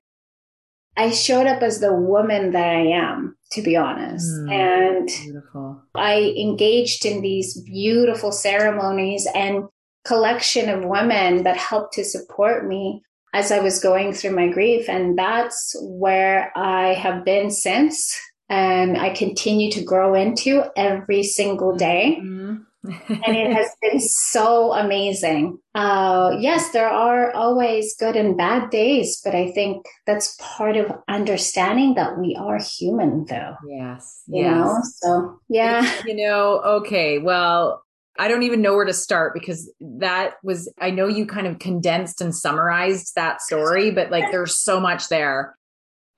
I 0.96 1.10
showed 1.10 1.46
up 1.46 1.62
as 1.62 1.80
the 1.80 1.92
woman 1.92 2.52
that 2.52 2.68
I 2.68 2.86
am, 2.86 3.36
to 3.52 3.60
be 3.60 3.76
honest. 3.76 4.26
Mm, 4.26 4.52
and 4.52 5.08
beautiful. 5.08 5.82
I 5.94 6.34
engaged 6.38 7.04
in 7.04 7.20
these 7.20 7.60
beautiful 7.60 8.32
ceremonies 8.32 9.26
and 9.34 9.64
collection 10.06 10.68
of 10.68 10.84
women 10.84 11.42
that 11.42 11.56
helped 11.56 11.94
to 11.94 12.04
support 12.04 12.66
me 12.66 13.02
as 13.34 13.50
I 13.50 13.58
was 13.58 13.82
going 13.82 14.12
through 14.12 14.36
my 14.36 14.48
grief. 14.48 14.88
And 14.88 15.18
that's 15.18 15.76
where 15.80 16.52
I 16.56 16.94
have 16.94 17.24
been 17.24 17.50
since. 17.50 18.18
And 18.48 18.96
I 18.96 19.10
continue 19.10 19.70
to 19.72 19.82
grow 19.82 20.14
into 20.14 20.64
every 20.76 21.24
single 21.24 21.74
day. 21.74 22.18
Mm-hmm 22.22 22.62
and 22.86 23.36
it 23.36 23.52
has 23.52 23.68
been 23.82 24.00
so 24.00 24.72
amazing. 24.72 25.58
Uh, 25.74 26.36
yes, 26.38 26.70
there 26.70 26.88
are 26.88 27.32
always 27.32 27.96
good 27.96 28.16
and 28.16 28.36
bad 28.36 28.70
days, 28.70 29.20
but 29.24 29.34
I 29.34 29.50
think 29.52 29.86
that's 30.06 30.36
part 30.40 30.76
of 30.76 30.92
understanding 31.08 31.94
that 31.94 32.18
we 32.18 32.36
are 32.38 32.58
human, 32.58 33.24
though. 33.26 33.56
Yes. 33.66 34.22
You 34.26 34.42
yes. 34.42 34.54
know, 34.54 34.80
so 34.82 35.40
yeah. 35.48 35.90
You 36.04 36.16
know, 36.16 36.60
okay. 36.60 37.18
Well, 37.18 37.82
I 38.18 38.28
don't 38.28 38.42
even 38.42 38.62
know 38.62 38.74
where 38.74 38.84
to 38.84 38.92
start 38.92 39.34
because 39.34 39.70
that 39.80 40.34
was, 40.42 40.72
I 40.80 40.90
know 40.90 41.08
you 41.08 41.26
kind 41.26 41.46
of 41.46 41.58
condensed 41.58 42.20
and 42.20 42.34
summarized 42.34 43.14
that 43.14 43.42
story, 43.42 43.90
but 43.90 44.10
like 44.10 44.30
there's 44.30 44.56
so 44.56 44.80
much 44.80 45.08
there. 45.08 45.56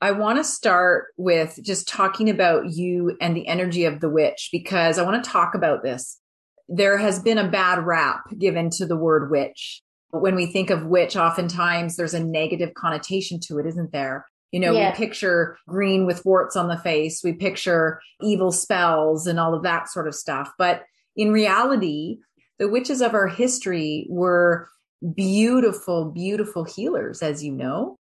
I 0.01 0.13
want 0.13 0.39
to 0.39 0.45
start 0.45 1.07
with 1.17 1.59
just 1.63 1.89
talking 1.89 2.31
about 2.31 2.73
you 2.73 3.17
and 3.21 3.37
the 3.37 3.49
energy 3.49 3.85
of 3.85 4.01
the 4.01 4.09
witch 4.09 4.51
because 4.53 4.99
I 4.99 5.03
want 5.03 5.23
to 5.23 5.31
talk 5.31 5.55
about 5.55 5.83
this 5.83 6.21
there 6.69 6.99
has 6.99 7.19
been 7.19 7.39
a 7.39 7.49
bad 7.49 7.85
rap 7.85 8.25
given 8.39 8.71
to 8.71 8.87
the 8.87 8.97
word 8.97 9.31
witch. 9.31 9.83
When 10.11 10.37
we 10.37 10.47
think 10.47 10.71
of 10.71 10.87
witch, 10.87 11.17
oftentimes 11.17 11.97
there's 11.97 12.15
a 12.15 12.23
negative 12.23 12.75
connotation 12.75 13.41
to 13.41 13.59
it, 13.59 13.67
isn't 13.67 13.93
there? 13.93 14.27
You 14.53 14.61
know, 14.61 14.73
yeah. 14.73 14.91
we 14.91 14.97
picture 14.97 15.59
green 15.67 16.07
with 16.07 16.25
warts 16.25 16.57
on 16.57 16.69
the 16.69 16.79
face, 16.79 17.23
we 17.23 17.35
picture 17.35 18.01
evil 18.23 18.51
spells 18.51 19.27
and 19.27 19.39
all 19.39 19.55
of 19.55 19.63
that 19.63 19.91
sort 19.91 20.09
of 20.09 20.15
stuff. 20.15 20.51
But 20.59 20.83
in 21.19 21.33
reality, 21.33 22.21
the 22.59 22.69
witches 22.69 23.03
of 23.03 23.13
our 23.13 23.27
history 23.27 24.07
were 24.09 24.69
beautiful, 25.15 26.11
beautiful 26.13 26.65
healers, 26.65 27.23
as 27.23 27.45
you 27.45 27.53
know. 27.53 27.97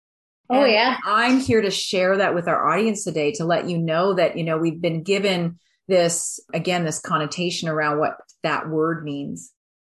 Oh, 0.48 0.62
and 0.62 0.72
yeah. 0.72 0.96
I'm 1.04 1.40
here 1.40 1.60
to 1.60 1.70
share 1.70 2.16
that 2.16 2.34
with 2.34 2.48
our 2.48 2.70
audience 2.70 3.04
today 3.04 3.32
to 3.32 3.44
let 3.44 3.68
you 3.68 3.76
know 3.76 4.14
that, 4.14 4.38
you 4.38 4.44
know, 4.44 4.56
we've 4.56 4.80
been 4.80 5.02
given 5.02 5.58
this, 5.88 6.40
again, 6.54 6.84
this 6.84 7.00
connotation 7.00 7.68
around 7.68 7.98
what 7.98 8.16
that 8.42 8.68
word 8.68 9.04
means. 9.04 9.52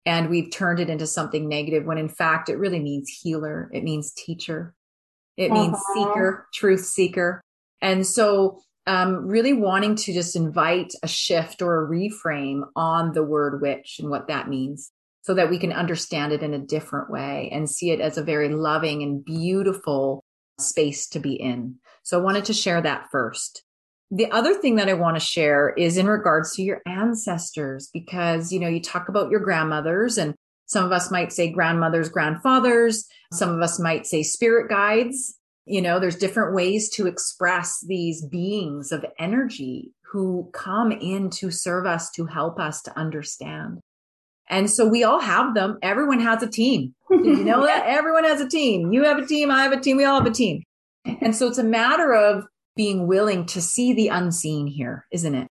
And 0.06 0.30
we've 0.30 0.52
turned 0.52 0.80
it 0.80 0.90
into 0.90 1.06
something 1.06 1.48
negative 1.48 1.86
when 1.86 2.00
in 2.00 2.10
fact 2.10 2.50
it 2.50 2.58
really 2.58 2.80
means 2.80 3.08
healer. 3.08 3.70
It 3.72 3.84
means 3.84 4.12
teacher. 4.14 4.74
It 5.38 5.52
uh-huh. 5.52 5.62
means 5.62 5.78
seeker, 5.94 6.48
truth 6.54 6.86
seeker. 6.86 7.42
And 7.82 8.06
so, 8.06 8.60
um, 8.88 9.28
really 9.28 9.54
wanting 9.54 9.96
to 9.96 10.14
just 10.14 10.36
invite 10.36 10.94
a 11.04 11.08
shift 11.08 11.62
or 11.62 11.84
a 11.84 11.90
reframe 11.90 12.64
on 12.76 13.14
the 13.14 13.24
word 13.24 13.62
witch 13.62 13.98
and 14.00 14.10
what 14.10 14.28
that 14.28 14.50
means 14.50 14.92
so 15.24 15.34
that 15.36 15.50
we 15.50 15.60
can 15.60 15.72
understand 15.72 16.34
it 16.34 16.42
in 16.42 16.54
a 16.54 16.60
different 16.60 17.12
way 17.12 17.50
and 17.52 17.70
see 17.70 17.92
it 17.92 18.02
as 18.02 18.18
a 18.18 18.24
very 18.24 18.50
loving 18.50 19.04
and 19.04 19.24
beautiful 19.24 20.24
space 20.60 21.08
to 21.10 21.20
be 21.20 21.34
in. 21.34 21.76
So 22.04 22.20
I 22.20 22.24
wanted 22.24 22.46
to 22.46 22.54
share 22.54 22.82
that 22.82 23.10
first 23.12 23.64
the 24.12 24.30
other 24.30 24.54
thing 24.54 24.76
that 24.76 24.90
I 24.90 24.94
want 24.94 25.16
to 25.16 25.22
share 25.22 25.70
is 25.70 25.98
in 25.98 26.06
regards 26.06 26.54
to 26.56 26.62
your 26.62 26.82
ancestors, 26.86 27.90
because, 27.94 28.52
you 28.52 28.60
know, 28.60 28.68
you 28.68 28.82
talk 28.82 29.08
about 29.08 29.32
your 29.32 29.40
grandmothers 29.40 30.18
and 30.18 30.36
some 30.66 30.86
of 30.86 30.92
us 30.92 31.10
might 31.10 31.32
say 31.32 31.52
grandmothers, 31.52 32.10
grandfathers. 32.10 33.06
Some 33.34 33.50
of 33.50 33.62
us 33.62 33.80
might 33.80 34.06
say 34.06 34.24
spirit 34.24 34.70
guides. 34.70 35.38
You 35.66 35.82
know, 35.82 36.00
there's 36.00 36.16
different 36.16 36.56
ways 36.56 36.90
to 36.96 37.08
express 37.08 37.80
these 37.88 38.26
beings 38.26 38.92
of 38.92 39.06
energy 39.20 39.92
who 40.12 40.50
come 40.54 40.92
in 40.92 41.30
to 41.30 41.52
serve 41.52 41.86
us, 41.86 42.10
to 42.12 42.26
help 42.26 42.60
us 42.60 42.82
to 42.84 42.98
understand. 42.98 43.80
And 44.50 44.70
so 44.70 44.86
we 44.86 45.04
all 45.04 45.22
have 45.22 45.54
them. 45.54 45.78
Everyone 45.82 46.20
has 46.20 46.44
a 46.44 46.50
team. 46.50 46.94
Did 47.10 47.26
you 47.26 47.44
know 47.44 47.62
that? 47.66 47.86
Everyone 47.86 48.26
has 48.26 48.42
a 48.42 48.50
team. 48.50 48.92
You 48.92 49.04
have 49.06 49.18
a 49.18 49.26
team. 49.26 49.50
I 49.50 49.64
have 49.64 49.72
a 49.72 49.80
team. 49.80 49.98
We 49.98 50.04
all 50.04 50.20
have 50.20 50.30
a 50.30 50.34
team. 50.34 50.64
And 51.06 51.36
so 51.36 51.48
it's 51.48 51.58
a 51.58 51.64
matter 51.64 52.14
of 52.14 52.44
being 52.76 53.08
willing 53.08 53.46
to 53.46 53.62
see 53.62 53.94
the 53.94 54.10
unseen 54.10 54.68
here, 54.68 55.06
isn't 55.12 55.34
it? 55.34 55.48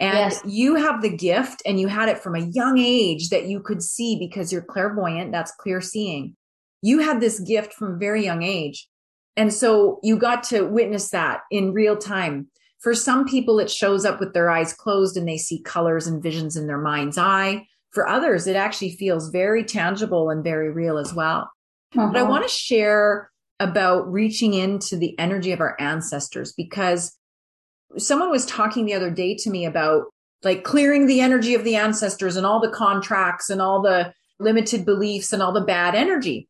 And 0.00 0.16
yes. 0.16 0.40
you 0.46 0.76
have 0.76 1.02
the 1.02 1.14
gift 1.14 1.62
and 1.66 1.80
you 1.80 1.88
had 1.88 2.08
it 2.08 2.18
from 2.18 2.36
a 2.36 2.46
young 2.52 2.78
age 2.78 3.30
that 3.30 3.46
you 3.46 3.60
could 3.60 3.82
see 3.82 4.16
because 4.18 4.52
you're 4.52 4.62
clairvoyant. 4.62 5.32
That's 5.32 5.52
clear 5.58 5.80
seeing. 5.80 6.36
You 6.82 7.00
had 7.00 7.20
this 7.20 7.40
gift 7.40 7.74
from 7.74 7.94
a 7.94 7.98
very 7.98 8.24
young 8.24 8.44
age. 8.44 8.86
And 9.38 9.54
so 9.54 10.00
you 10.02 10.18
got 10.18 10.42
to 10.44 10.62
witness 10.62 11.10
that 11.10 11.42
in 11.52 11.72
real 11.72 11.96
time. 11.96 12.48
For 12.80 12.92
some 12.92 13.24
people, 13.24 13.60
it 13.60 13.70
shows 13.70 14.04
up 14.04 14.18
with 14.18 14.34
their 14.34 14.50
eyes 14.50 14.72
closed 14.72 15.16
and 15.16 15.28
they 15.28 15.38
see 15.38 15.62
colors 15.62 16.08
and 16.08 16.20
visions 16.20 16.56
in 16.56 16.66
their 16.66 16.80
mind's 16.80 17.16
eye. 17.16 17.64
For 17.92 18.08
others, 18.08 18.48
it 18.48 18.56
actually 18.56 18.96
feels 18.96 19.30
very 19.30 19.62
tangible 19.62 20.28
and 20.28 20.42
very 20.42 20.72
real 20.72 20.98
as 20.98 21.14
well. 21.14 21.50
Uh-huh. 21.96 22.08
But 22.08 22.16
I 22.16 22.22
uh-huh. 22.22 22.30
want 22.30 22.42
to 22.42 22.50
share 22.50 23.30
about 23.60 24.10
reaching 24.12 24.54
into 24.54 24.96
the 24.96 25.16
energy 25.20 25.52
of 25.52 25.60
our 25.60 25.76
ancestors 25.80 26.52
because 26.52 27.16
someone 27.96 28.30
was 28.30 28.44
talking 28.44 28.86
the 28.86 28.94
other 28.94 29.10
day 29.10 29.36
to 29.36 29.50
me 29.50 29.64
about 29.66 30.06
like 30.42 30.64
clearing 30.64 31.06
the 31.06 31.20
energy 31.20 31.54
of 31.54 31.62
the 31.62 31.76
ancestors 31.76 32.36
and 32.36 32.44
all 32.44 32.60
the 32.60 32.70
contracts 32.70 33.50
and 33.50 33.62
all 33.62 33.82
the 33.82 34.12
limited 34.40 34.84
beliefs 34.84 35.32
and 35.32 35.42
all 35.42 35.52
the 35.52 35.60
bad 35.60 35.94
energy. 35.94 36.48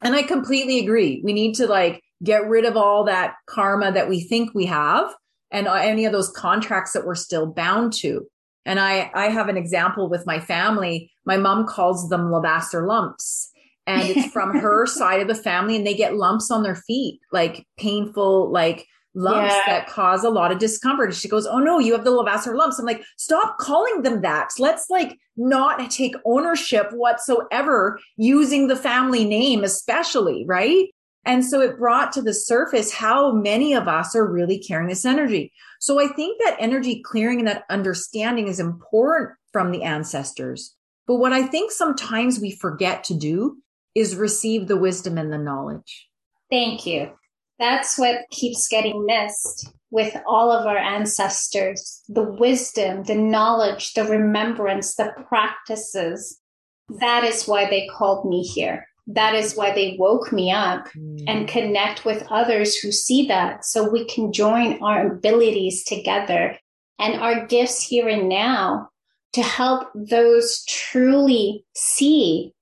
And 0.00 0.14
I 0.14 0.22
completely 0.22 0.78
agree. 0.78 1.20
We 1.22 1.34
need 1.34 1.54
to 1.56 1.66
like 1.66 2.02
get 2.22 2.48
rid 2.48 2.64
of 2.64 2.76
all 2.76 3.04
that 3.04 3.34
karma 3.46 3.92
that 3.92 4.08
we 4.08 4.20
think 4.20 4.54
we 4.54 4.66
have 4.66 5.12
and 5.50 5.66
any 5.66 6.04
of 6.04 6.12
those 6.12 6.30
contracts 6.30 6.92
that 6.92 7.06
we're 7.06 7.14
still 7.14 7.46
bound 7.46 7.92
to. 7.92 8.26
And 8.64 8.78
I, 8.78 9.10
I 9.14 9.28
have 9.28 9.48
an 9.48 9.56
example 9.56 10.08
with 10.08 10.24
my 10.26 10.40
family. 10.40 11.10
My 11.24 11.36
mom 11.36 11.66
calls 11.66 12.08
them 12.08 12.30
Levasseur 12.30 12.86
lumps 12.86 13.52
and 13.86 14.08
it's 14.08 14.32
from 14.32 14.56
her 14.60 14.86
side 14.86 15.20
of 15.20 15.28
the 15.28 15.34
family 15.34 15.76
and 15.76 15.86
they 15.86 15.94
get 15.94 16.16
lumps 16.16 16.50
on 16.50 16.62
their 16.62 16.74
feet 16.74 17.20
like 17.32 17.66
painful 17.78 18.50
like 18.50 18.86
lumps 19.14 19.52
yeah. 19.52 19.62
that 19.66 19.88
cause 19.88 20.24
a 20.24 20.30
lot 20.30 20.50
of 20.50 20.58
discomfort 20.58 21.10
and 21.10 21.16
she 21.16 21.28
goes 21.28 21.46
oh 21.46 21.58
no 21.58 21.78
you 21.78 21.92
have 21.92 22.04
the 22.04 22.10
levasseur 22.10 22.54
lumps 22.54 22.78
i'm 22.78 22.86
like 22.86 23.02
stop 23.18 23.58
calling 23.58 24.02
them 24.02 24.22
that 24.22 24.48
let's 24.58 24.88
like 24.88 25.18
not 25.36 25.90
take 25.90 26.14
ownership 26.24 26.90
whatsoever 26.92 27.98
using 28.16 28.68
the 28.68 28.76
family 28.76 29.24
name 29.24 29.64
especially 29.64 30.44
right 30.46 30.88
And 31.24 31.44
so 31.44 31.60
it 31.60 31.78
brought 31.78 32.12
to 32.12 32.22
the 32.22 32.34
surface 32.34 32.92
how 32.92 33.32
many 33.32 33.74
of 33.74 33.86
us 33.86 34.16
are 34.16 34.26
really 34.26 34.58
carrying 34.58 34.88
this 34.88 35.04
energy. 35.04 35.52
So 35.80 36.00
I 36.00 36.08
think 36.08 36.40
that 36.42 36.56
energy 36.58 37.00
clearing 37.04 37.38
and 37.38 37.48
that 37.48 37.64
understanding 37.70 38.48
is 38.48 38.58
important 38.58 39.30
from 39.52 39.70
the 39.70 39.82
ancestors. 39.82 40.74
But 41.06 41.16
what 41.16 41.32
I 41.32 41.42
think 41.42 41.70
sometimes 41.70 42.40
we 42.40 42.50
forget 42.50 43.04
to 43.04 43.14
do 43.14 43.58
is 43.94 44.16
receive 44.16 44.68
the 44.68 44.76
wisdom 44.76 45.18
and 45.18 45.32
the 45.32 45.38
knowledge. 45.38 46.08
Thank 46.50 46.86
you. 46.86 47.12
That's 47.58 47.98
what 47.98 48.28
keeps 48.30 48.66
getting 48.68 49.06
missed 49.06 49.70
with 49.90 50.16
all 50.26 50.50
of 50.50 50.66
our 50.66 50.78
ancestors 50.78 52.02
the 52.08 52.22
wisdom, 52.22 53.04
the 53.04 53.14
knowledge, 53.14 53.92
the 53.92 54.04
remembrance, 54.04 54.96
the 54.96 55.12
practices. 55.28 56.40
That 56.88 57.24
is 57.24 57.44
why 57.44 57.70
they 57.70 57.86
called 57.86 58.28
me 58.28 58.42
here. 58.42 58.86
That 59.06 59.34
is 59.34 59.54
why 59.54 59.72
they 59.74 59.96
woke 59.98 60.32
me 60.32 60.52
up 60.52 60.88
mm. 60.96 61.24
and 61.26 61.48
connect 61.48 62.04
with 62.04 62.26
others 62.30 62.76
who 62.76 62.92
see 62.92 63.26
that 63.26 63.64
so 63.64 63.90
we 63.90 64.04
can 64.06 64.32
join 64.32 64.82
our 64.82 65.12
abilities 65.12 65.84
together 65.84 66.56
and 66.98 67.20
our 67.20 67.46
gifts 67.46 67.82
here 67.82 68.08
and 68.08 68.28
now 68.28 68.90
to 69.32 69.42
help 69.42 69.88
those 69.94 70.64
truly 70.66 71.64
see 71.74 72.52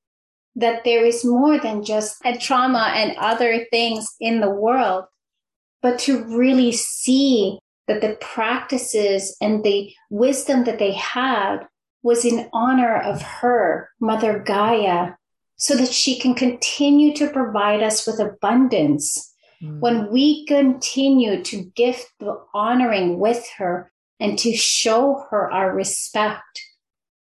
that 0.57 0.85
there 0.85 1.05
is 1.05 1.25
more 1.25 1.59
than 1.59 1.85
just 1.85 2.17
a 2.25 2.37
trauma 2.37 2.93
and 2.95 3.17
other 3.19 3.67
things 3.71 4.15
in 4.21 4.41
the 4.41 4.51
world, 4.51 5.05
but 5.83 5.99
to 5.99 6.25
really 6.25 6.73
see 6.73 7.59
that 7.87 8.01
the 8.01 8.17
practices 8.21 9.37
and 9.41 9.65
the 9.65 9.93
wisdom 10.11 10.65
that 10.65 10.79
they 10.79 10.93
had 10.93 11.59
was 12.03 12.25
in 12.25 12.49
honor 12.53 12.97
of 12.97 13.21
her, 13.21 13.91
Mother 14.01 14.39
Gaia, 14.39 15.13
so 15.61 15.77
that 15.77 15.93
she 15.93 16.19
can 16.19 16.35
continue 16.35 17.15
to 17.15 17.31
provide 17.31 17.83
us 17.83 18.07
with 18.07 18.19
abundance. 18.19 19.31
Mm. 19.63 19.79
When 19.81 20.11
we 20.11 20.47
continue 20.47 21.45
to 21.45 21.63
gift 21.77 22.11
the 22.19 22.43
honoring 22.55 23.19
with 23.19 23.47
her 23.59 23.93
and 24.19 24.39
to 24.39 24.57
show 24.57 25.27
her 25.31 25.53
our 25.53 25.75
respect, 25.75 26.63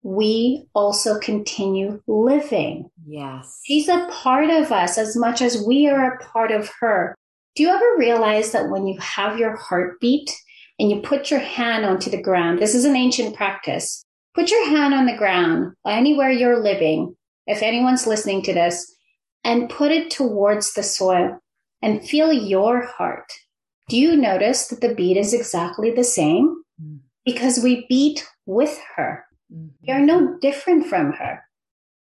we 0.02 0.64
also 0.74 1.18
continue 1.18 2.02
living. 2.06 2.90
Yes. 3.06 3.60
She's 3.64 3.88
a 3.88 4.08
part 4.10 4.48
of 4.48 4.72
us 4.72 4.96
as 4.96 5.18
much 5.18 5.42
as 5.42 5.62
we 5.66 5.86
are 5.86 6.14
a 6.14 6.24
part 6.24 6.50
of 6.50 6.70
her. 6.80 7.14
Do 7.56 7.62
you 7.62 7.68
ever 7.68 7.96
realize 7.98 8.52
that 8.52 8.70
when 8.70 8.86
you 8.86 8.98
have 9.00 9.38
your 9.38 9.56
heartbeat 9.56 10.30
and 10.78 10.90
you 10.90 11.02
put 11.02 11.30
your 11.30 11.40
hand 11.40 11.84
onto 11.84 12.08
the 12.08 12.22
ground, 12.22 12.58
this 12.58 12.74
is 12.74 12.86
an 12.86 12.96
ancient 12.96 13.36
practice, 13.36 14.02
put 14.34 14.50
your 14.50 14.66
hand 14.70 14.94
on 14.94 15.04
the 15.04 15.16
ground 15.16 15.74
anywhere 15.86 16.30
you're 16.30 16.62
living, 16.62 17.16
if 17.46 17.62
anyone's 17.62 18.06
listening 18.06 18.42
to 18.42 18.52
this, 18.52 18.94
and 19.44 19.70
put 19.70 19.90
it 19.90 20.10
towards 20.10 20.74
the 20.74 20.82
soil 20.82 21.38
and 21.82 22.06
feel 22.06 22.32
your 22.32 22.86
heart. 22.86 23.32
Do 23.88 23.96
you 23.96 24.16
notice 24.16 24.68
that 24.68 24.80
the 24.80 24.94
beat 24.94 25.16
is 25.16 25.32
exactly 25.32 25.90
the 25.90 26.04
same? 26.04 26.62
Mm. 26.82 27.00
Because 27.24 27.62
we 27.62 27.86
beat 27.88 28.26
with 28.46 28.78
her. 28.96 29.24
Mm-hmm. 29.52 29.68
We 29.86 29.92
are 29.92 30.00
no 30.00 30.38
different 30.40 30.86
from 30.86 31.12
her. 31.12 31.42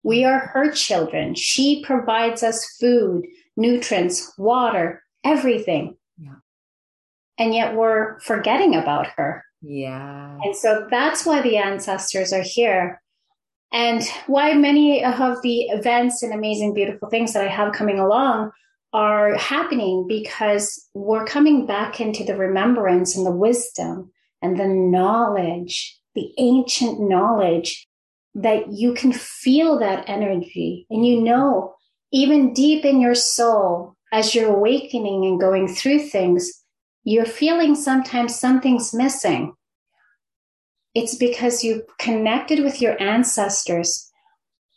We 0.02 0.24
are 0.24 0.38
her 0.38 0.70
children. 0.70 1.34
She 1.34 1.82
provides 1.84 2.42
us 2.42 2.64
food, 2.80 3.26
nutrients, 3.56 4.32
water, 4.38 5.02
everything. 5.24 5.96
Yeah. 6.16 6.36
And 7.38 7.54
yet 7.54 7.74
we're 7.74 8.20
forgetting 8.20 8.74
about 8.74 9.08
her. 9.16 9.44
Yeah. 9.60 10.38
And 10.42 10.56
so 10.56 10.86
that's 10.90 11.26
why 11.26 11.42
the 11.42 11.56
ancestors 11.56 12.32
are 12.32 12.44
here. 12.44 13.02
And 13.72 14.02
why 14.26 14.54
many 14.54 15.04
of 15.04 15.42
the 15.42 15.62
events 15.64 16.22
and 16.22 16.32
amazing, 16.32 16.74
beautiful 16.74 17.10
things 17.10 17.32
that 17.32 17.44
I 17.44 17.48
have 17.48 17.72
coming 17.72 17.98
along 17.98 18.52
are 18.92 19.34
happening 19.36 20.06
because 20.08 20.88
we're 20.94 21.26
coming 21.26 21.66
back 21.66 22.00
into 22.00 22.24
the 22.24 22.36
remembrance 22.36 23.16
and 23.16 23.26
the 23.26 23.32
wisdom 23.32 24.10
and 24.40 24.58
the 24.58 24.68
knowledge 24.68 25.96
the 26.16 26.32
ancient 26.38 26.98
knowledge 26.98 27.86
that 28.34 28.72
you 28.72 28.92
can 28.94 29.12
feel 29.12 29.78
that 29.78 30.08
energy. 30.08 30.86
And 30.90 31.06
you 31.06 31.20
know 31.20 31.74
even 32.12 32.54
deep 32.54 32.84
in 32.84 33.00
your 33.00 33.14
soul 33.14 33.94
as 34.12 34.34
you're 34.34 34.52
awakening 34.52 35.24
and 35.26 35.38
going 35.38 35.68
through 35.68 35.98
things 35.98 36.50
you're 37.02 37.26
feeling 37.26 37.74
sometimes 37.74 38.34
something's 38.34 38.94
missing 38.94 39.52
it's 40.96 41.14
because 41.14 41.62
you 41.62 41.82
connected 41.98 42.60
with 42.60 42.80
your 42.80 43.00
ancestors 43.00 44.10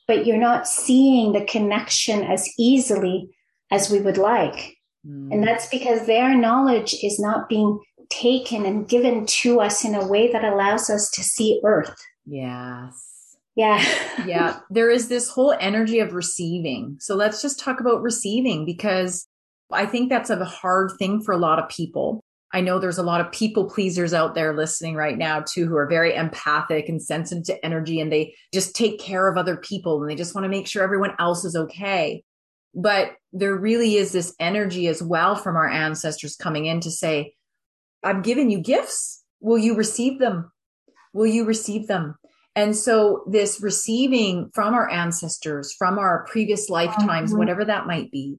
but 0.07 0.25
you're 0.25 0.37
not 0.37 0.67
seeing 0.67 1.33
the 1.33 1.45
connection 1.45 2.23
as 2.23 2.47
easily 2.57 3.29
as 3.71 3.89
we 3.89 3.99
would 4.01 4.17
like 4.17 4.75
mm. 5.07 5.31
and 5.31 5.47
that's 5.47 5.67
because 5.69 6.05
their 6.05 6.35
knowledge 6.35 6.95
is 7.03 7.19
not 7.19 7.47
being 7.49 7.79
taken 8.09 8.65
and 8.65 8.87
given 8.87 9.25
to 9.25 9.61
us 9.61 9.85
in 9.85 9.95
a 9.95 10.07
way 10.07 10.31
that 10.31 10.43
allows 10.43 10.89
us 10.89 11.09
to 11.11 11.23
see 11.23 11.61
earth. 11.63 11.95
Yes. 12.25 13.37
Yeah. 13.55 13.83
yeah. 14.25 14.59
There 14.69 14.89
is 14.89 15.07
this 15.07 15.29
whole 15.29 15.55
energy 15.59 15.99
of 15.99 16.13
receiving. 16.13 16.97
So 16.99 17.15
let's 17.15 17.41
just 17.41 17.59
talk 17.59 17.79
about 17.79 18.01
receiving 18.01 18.65
because 18.65 19.27
I 19.71 19.85
think 19.85 20.09
that's 20.09 20.29
a 20.29 20.43
hard 20.43 20.91
thing 20.97 21.21
for 21.21 21.33
a 21.33 21.37
lot 21.37 21.59
of 21.59 21.69
people. 21.69 22.23
I 22.53 22.61
know 22.61 22.79
there's 22.79 22.97
a 22.97 23.03
lot 23.03 23.21
of 23.21 23.31
people 23.31 23.69
pleasers 23.69 24.13
out 24.13 24.33
there 24.33 24.55
listening 24.55 24.95
right 24.95 25.17
now 25.17 25.41
too 25.41 25.67
who 25.67 25.75
are 25.75 25.87
very 25.87 26.15
empathic 26.15 26.89
and 26.89 27.01
sensitive 27.01 27.43
to 27.45 27.65
energy 27.65 27.99
and 27.99 28.11
they 28.11 28.35
just 28.53 28.75
take 28.75 28.99
care 28.99 29.27
of 29.27 29.37
other 29.37 29.55
people 29.55 30.01
and 30.01 30.09
they 30.09 30.15
just 30.15 30.33
want 30.33 30.45
to 30.45 30.49
make 30.49 30.67
sure 30.67 30.83
everyone 30.83 31.13
else 31.19 31.45
is 31.45 31.55
okay. 31.55 32.23
But 32.73 33.11
there 33.33 33.55
really 33.55 33.95
is 33.95 34.11
this 34.11 34.33
energy 34.39 34.87
as 34.87 35.01
well 35.01 35.35
from 35.35 35.55
our 35.55 35.69
ancestors 35.69 36.35
coming 36.35 36.65
in 36.65 36.79
to 36.81 36.91
say, 36.91 37.35
I'm 38.03 38.21
giving 38.21 38.49
you 38.49 38.59
gifts. 38.59 39.23
Will 39.41 39.57
you 39.57 39.75
receive 39.75 40.19
them? 40.19 40.51
Will 41.13 41.27
you 41.27 41.45
receive 41.45 41.87
them? 41.87 42.15
And 42.55 42.75
so, 42.75 43.23
this 43.27 43.61
receiving 43.61 44.49
from 44.53 44.73
our 44.73 44.89
ancestors, 44.89 45.73
from 45.77 45.97
our 45.97 46.25
previous 46.29 46.69
lifetimes, 46.69 47.29
mm-hmm. 47.29 47.39
whatever 47.39 47.63
that 47.63 47.87
might 47.87 48.11
be, 48.11 48.37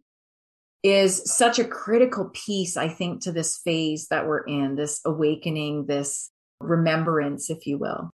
is 0.83 1.23
such 1.37 1.59
a 1.59 1.65
critical 1.65 2.31
piece, 2.33 2.77
I 2.77 2.89
think, 2.89 3.23
to 3.23 3.33
this 3.33 3.59
phase 3.59 4.09
that 4.09 4.27
we're 4.27 4.45
in, 4.45 4.77
this 4.77 5.01
awakening, 5.05 5.87
this 5.87 6.31
remembrance, 6.61 7.51
if 7.51 7.67
you 7.67 7.79
will. 7.79 8.11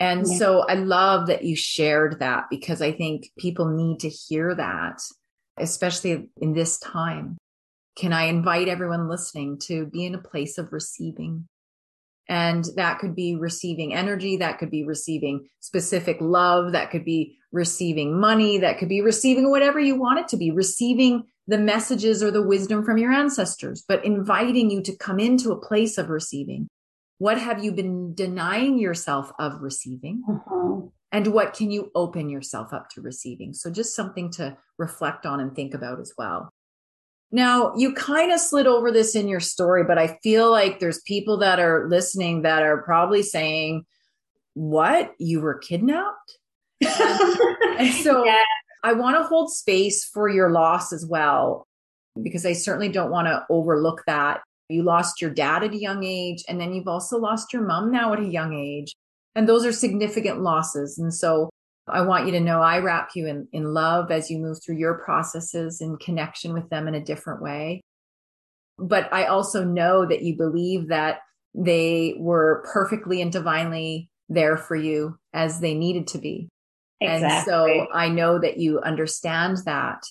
And 0.00 0.26
yeah. 0.26 0.36
so, 0.36 0.60
I 0.62 0.74
love 0.74 1.28
that 1.28 1.44
you 1.44 1.54
shared 1.54 2.18
that 2.18 2.46
because 2.50 2.82
I 2.82 2.92
think 2.92 3.30
people 3.38 3.68
need 3.68 4.00
to 4.00 4.08
hear 4.08 4.54
that, 4.54 5.00
especially 5.58 6.28
in 6.40 6.54
this 6.54 6.78
time 6.80 7.38
can 7.96 8.12
I 8.12 8.24
invite 8.24 8.68
everyone 8.68 9.08
listening 9.08 9.58
to 9.64 9.86
be 9.86 10.06
in 10.06 10.14
a 10.14 10.22
place 10.22 10.58
of 10.58 10.72
receiving? 10.72 11.48
And 12.28 12.64
that 12.76 12.98
could 12.98 13.14
be 13.14 13.36
receiving 13.36 13.92
energy, 13.94 14.36
that 14.38 14.58
could 14.58 14.70
be 14.70 14.84
receiving 14.84 15.48
specific 15.60 16.16
love, 16.20 16.72
that 16.72 16.90
could 16.90 17.04
be 17.04 17.36
receiving 17.50 18.18
money, 18.18 18.58
that 18.58 18.78
could 18.78 18.88
be 18.88 19.02
receiving 19.02 19.50
whatever 19.50 19.78
you 19.78 19.96
want 19.96 20.20
it 20.20 20.28
to 20.28 20.36
be, 20.36 20.50
receiving 20.50 21.24
the 21.46 21.58
messages 21.58 22.22
or 22.22 22.30
the 22.30 22.42
wisdom 22.42 22.84
from 22.84 22.98
your 22.98 23.12
ancestors, 23.12 23.84
but 23.86 24.04
inviting 24.04 24.70
you 24.70 24.82
to 24.82 24.96
come 24.96 25.18
into 25.18 25.50
a 25.50 25.60
place 25.60 25.98
of 25.98 26.08
receiving. 26.08 26.68
What 27.18 27.38
have 27.38 27.62
you 27.62 27.72
been 27.72 28.14
denying 28.14 28.78
yourself 28.78 29.32
of 29.38 29.60
receiving? 29.60 30.22
Uh-huh. 30.28 30.88
And 31.12 31.26
what 31.28 31.52
can 31.52 31.70
you 31.70 31.90
open 31.94 32.30
yourself 32.30 32.72
up 32.72 32.88
to 32.90 33.02
receiving? 33.02 33.52
So, 33.52 33.70
just 33.70 33.94
something 33.94 34.30
to 34.32 34.56
reflect 34.78 35.26
on 35.26 35.40
and 35.40 35.54
think 35.54 35.74
about 35.74 36.00
as 36.00 36.12
well. 36.16 36.48
Now, 37.30 37.74
you 37.76 37.94
kind 37.94 38.32
of 38.32 38.40
slid 38.40 38.66
over 38.66 38.90
this 38.90 39.14
in 39.14 39.28
your 39.28 39.40
story, 39.40 39.84
but 39.84 39.98
I 39.98 40.18
feel 40.22 40.50
like 40.50 40.80
there's 40.80 41.00
people 41.02 41.38
that 41.38 41.60
are 41.60 41.88
listening 41.88 42.42
that 42.42 42.62
are 42.62 42.82
probably 42.82 43.22
saying, 43.22 43.84
What? 44.54 45.12
You 45.18 45.40
were 45.40 45.58
kidnapped? 45.58 46.38
and 46.82 47.92
so 47.94 48.24
yeah. 48.24 48.42
I 48.82 48.94
want 48.94 49.16
to 49.16 49.22
hold 49.22 49.52
space 49.52 50.04
for 50.04 50.28
your 50.28 50.50
loss 50.50 50.92
as 50.92 51.06
well, 51.06 51.66
because 52.20 52.44
I 52.44 52.52
certainly 52.52 52.88
don't 52.88 53.10
want 53.10 53.26
to 53.28 53.44
overlook 53.48 54.02
that. 54.06 54.42
You 54.68 54.82
lost 54.82 55.20
your 55.20 55.30
dad 55.30 55.62
at 55.62 55.72
a 55.72 55.78
young 55.78 56.04
age, 56.04 56.44
and 56.48 56.60
then 56.60 56.72
you've 56.72 56.88
also 56.88 57.18
lost 57.18 57.52
your 57.52 57.62
mom 57.62 57.92
now 57.92 58.12
at 58.12 58.20
a 58.20 58.26
young 58.26 58.54
age. 58.54 58.94
And 59.34 59.48
those 59.48 59.64
are 59.64 59.72
significant 59.72 60.42
losses. 60.42 60.98
And 60.98 61.12
so 61.12 61.48
I 61.88 62.02
want 62.02 62.26
you 62.26 62.32
to 62.32 62.40
know 62.40 62.60
I 62.60 62.78
wrap 62.78 63.10
you 63.14 63.26
in, 63.26 63.48
in 63.52 63.72
love 63.72 64.10
as 64.10 64.30
you 64.30 64.38
move 64.38 64.58
through 64.62 64.76
your 64.76 64.94
processes 64.94 65.80
in 65.80 65.96
connection 65.96 66.52
with 66.52 66.68
them 66.68 66.86
in 66.86 66.94
a 66.94 67.04
different 67.04 67.42
way. 67.42 67.80
But 68.78 69.12
I 69.12 69.24
also 69.26 69.64
know 69.64 70.06
that 70.06 70.22
you 70.22 70.36
believe 70.36 70.88
that 70.88 71.20
they 71.54 72.14
were 72.18 72.64
perfectly 72.72 73.20
and 73.20 73.30
divinely 73.30 74.08
there 74.28 74.56
for 74.56 74.76
you 74.76 75.18
as 75.32 75.60
they 75.60 75.74
needed 75.74 76.06
to 76.08 76.18
be. 76.18 76.48
Exactly. 77.02 77.32
And 77.32 77.44
so 77.44 77.86
I 77.92 78.08
know 78.08 78.38
that 78.38 78.58
you 78.58 78.80
understand 78.80 79.58
that. 79.64 80.02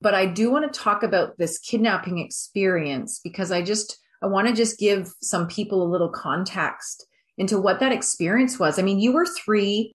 But 0.00 0.14
I 0.14 0.26
do 0.26 0.50
want 0.50 0.72
to 0.72 0.80
talk 0.80 1.02
about 1.02 1.36
this 1.38 1.58
kidnapping 1.58 2.18
experience 2.18 3.20
because 3.22 3.52
I 3.52 3.62
just, 3.62 3.98
I 4.22 4.26
want 4.26 4.48
to 4.48 4.54
just 4.54 4.78
give 4.78 5.12
some 5.22 5.46
people 5.46 5.82
a 5.82 5.92
little 5.92 6.08
context 6.08 7.06
into 7.36 7.58
what 7.58 7.80
that 7.80 7.92
experience 7.92 8.58
was. 8.58 8.78
I 8.78 8.82
mean, 8.82 8.98
you 8.98 9.12
were 9.12 9.26
three 9.26 9.92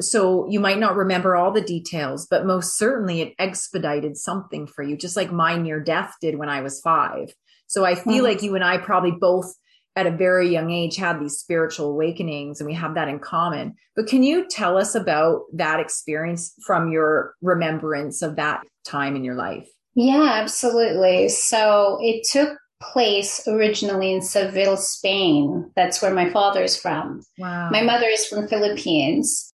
So 0.00 0.48
you 0.48 0.60
might 0.60 0.78
not 0.78 0.96
remember 0.96 1.36
all 1.36 1.52
the 1.52 1.60
details, 1.60 2.26
but 2.30 2.46
most 2.46 2.76
certainly 2.76 3.20
it 3.20 3.34
expedited 3.38 4.16
something 4.16 4.66
for 4.66 4.82
you, 4.82 4.96
just 4.96 5.16
like 5.16 5.32
my 5.32 5.56
near 5.56 5.80
death 5.80 6.14
did 6.20 6.38
when 6.38 6.48
I 6.48 6.60
was 6.60 6.80
five. 6.80 7.32
So 7.66 7.84
I 7.84 7.94
feel 7.94 8.14
mm-hmm. 8.14 8.24
like 8.24 8.42
you 8.42 8.54
and 8.54 8.64
I 8.64 8.78
probably 8.78 9.12
both 9.12 9.52
at 9.98 10.06
a 10.06 10.16
very 10.16 10.48
young 10.48 10.70
age 10.70 10.96
had 10.96 11.20
these 11.20 11.36
spiritual 11.36 11.90
awakenings 11.90 12.60
and 12.60 12.68
we 12.68 12.74
have 12.74 12.94
that 12.94 13.08
in 13.08 13.18
common. 13.18 13.74
But 13.96 14.06
can 14.06 14.22
you 14.22 14.46
tell 14.48 14.76
us 14.76 14.94
about 14.94 15.42
that 15.52 15.80
experience 15.80 16.54
from 16.64 16.92
your 16.92 17.34
remembrance 17.42 18.22
of 18.22 18.36
that 18.36 18.62
time 18.86 19.16
in 19.16 19.24
your 19.24 19.34
life? 19.34 19.68
Yeah, 19.94 20.30
absolutely. 20.34 21.28
So 21.28 21.98
it 22.00 22.24
took 22.30 22.56
place 22.80 23.48
originally 23.48 24.12
in 24.12 24.22
Seville, 24.22 24.76
Spain. 24.76 25.70
That's 25.74 26.00
where 26.00 26.14
my 26.14 26.30
father 26.30 26.62
is 26.62 26.80
from. 26.80 27.22
Wow. 27.38 27.70
My 27.70 27.82
mother 27.82 28.06
is 28.06 28.24
from 28.26 28.46
Philippines. 28.46 29.52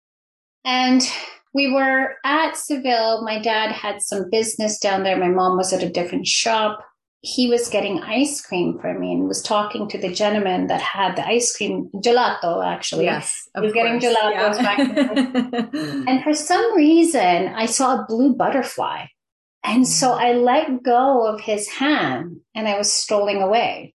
And 0.65 1.03
we 1.55 1.73
were 1.73 2.15
at 2.25 2.57
Seville. 2.57 3.25
My 3.25 3.41
dad 3.41 3.73
had 3.73 4.03
some 4.03 4.31
business 4.31 4.79
down 4.79 5.03
there. 5.03 5.17
My 5.17 5.31
mom 5.31 5.57
was 5.57 5.73
at 5.73 5.83
a 5.83 5.91
different 5.91 6.29
shop. 6.29 6.79
He 7.21 7.49
was 7.49 7.69
getting 7.69 8.01
ice 8.03 8.41
cream 8.41 8.79
for 8.79 8.97
me 8.97 9.13
and 9.13 9.27
was 9.27 9.43
talking 9.43 9.89
to 9.89 9.99
the 9.99 10.13
gentleman 10.13 10.69
that 10.69 10.81
had 10.81 11.17
the 11.17 11.27
ice 11.27 11.57
cream 11.57 11.91
gelato. 11.97 12.65
Actually, 12.65 13.05
yes, 13.05 13.49
he 13.55 13.61
was 13.61 13.73
getting 13.73 13.99
gelatos 13.99 14.57
yeah. 14.57 14.63
back. 14.63 14.79
and 16.09 16.23
for 16.23 16.33
some 16.33 16.77
reason, 16.77 17.49
I 17.49 17.67
saw 17.67 17.99
a 17.99 18.07
blue 18.07 18.35
butterfly 18.35 19.07
and 19.65 19.87
so 19.87 20.13
mm. 20.13 20.19
I 20.19 20.33
let 20.33 20.83
go 20.83 21.27
of 21.27 21.41
his 21.41 21.69
hand 21.69 22.41
and 22.55 22.69
I 22.69 22.79
was 22.79 22.91
strolling 22.91 23.43
away. 23.43 23.95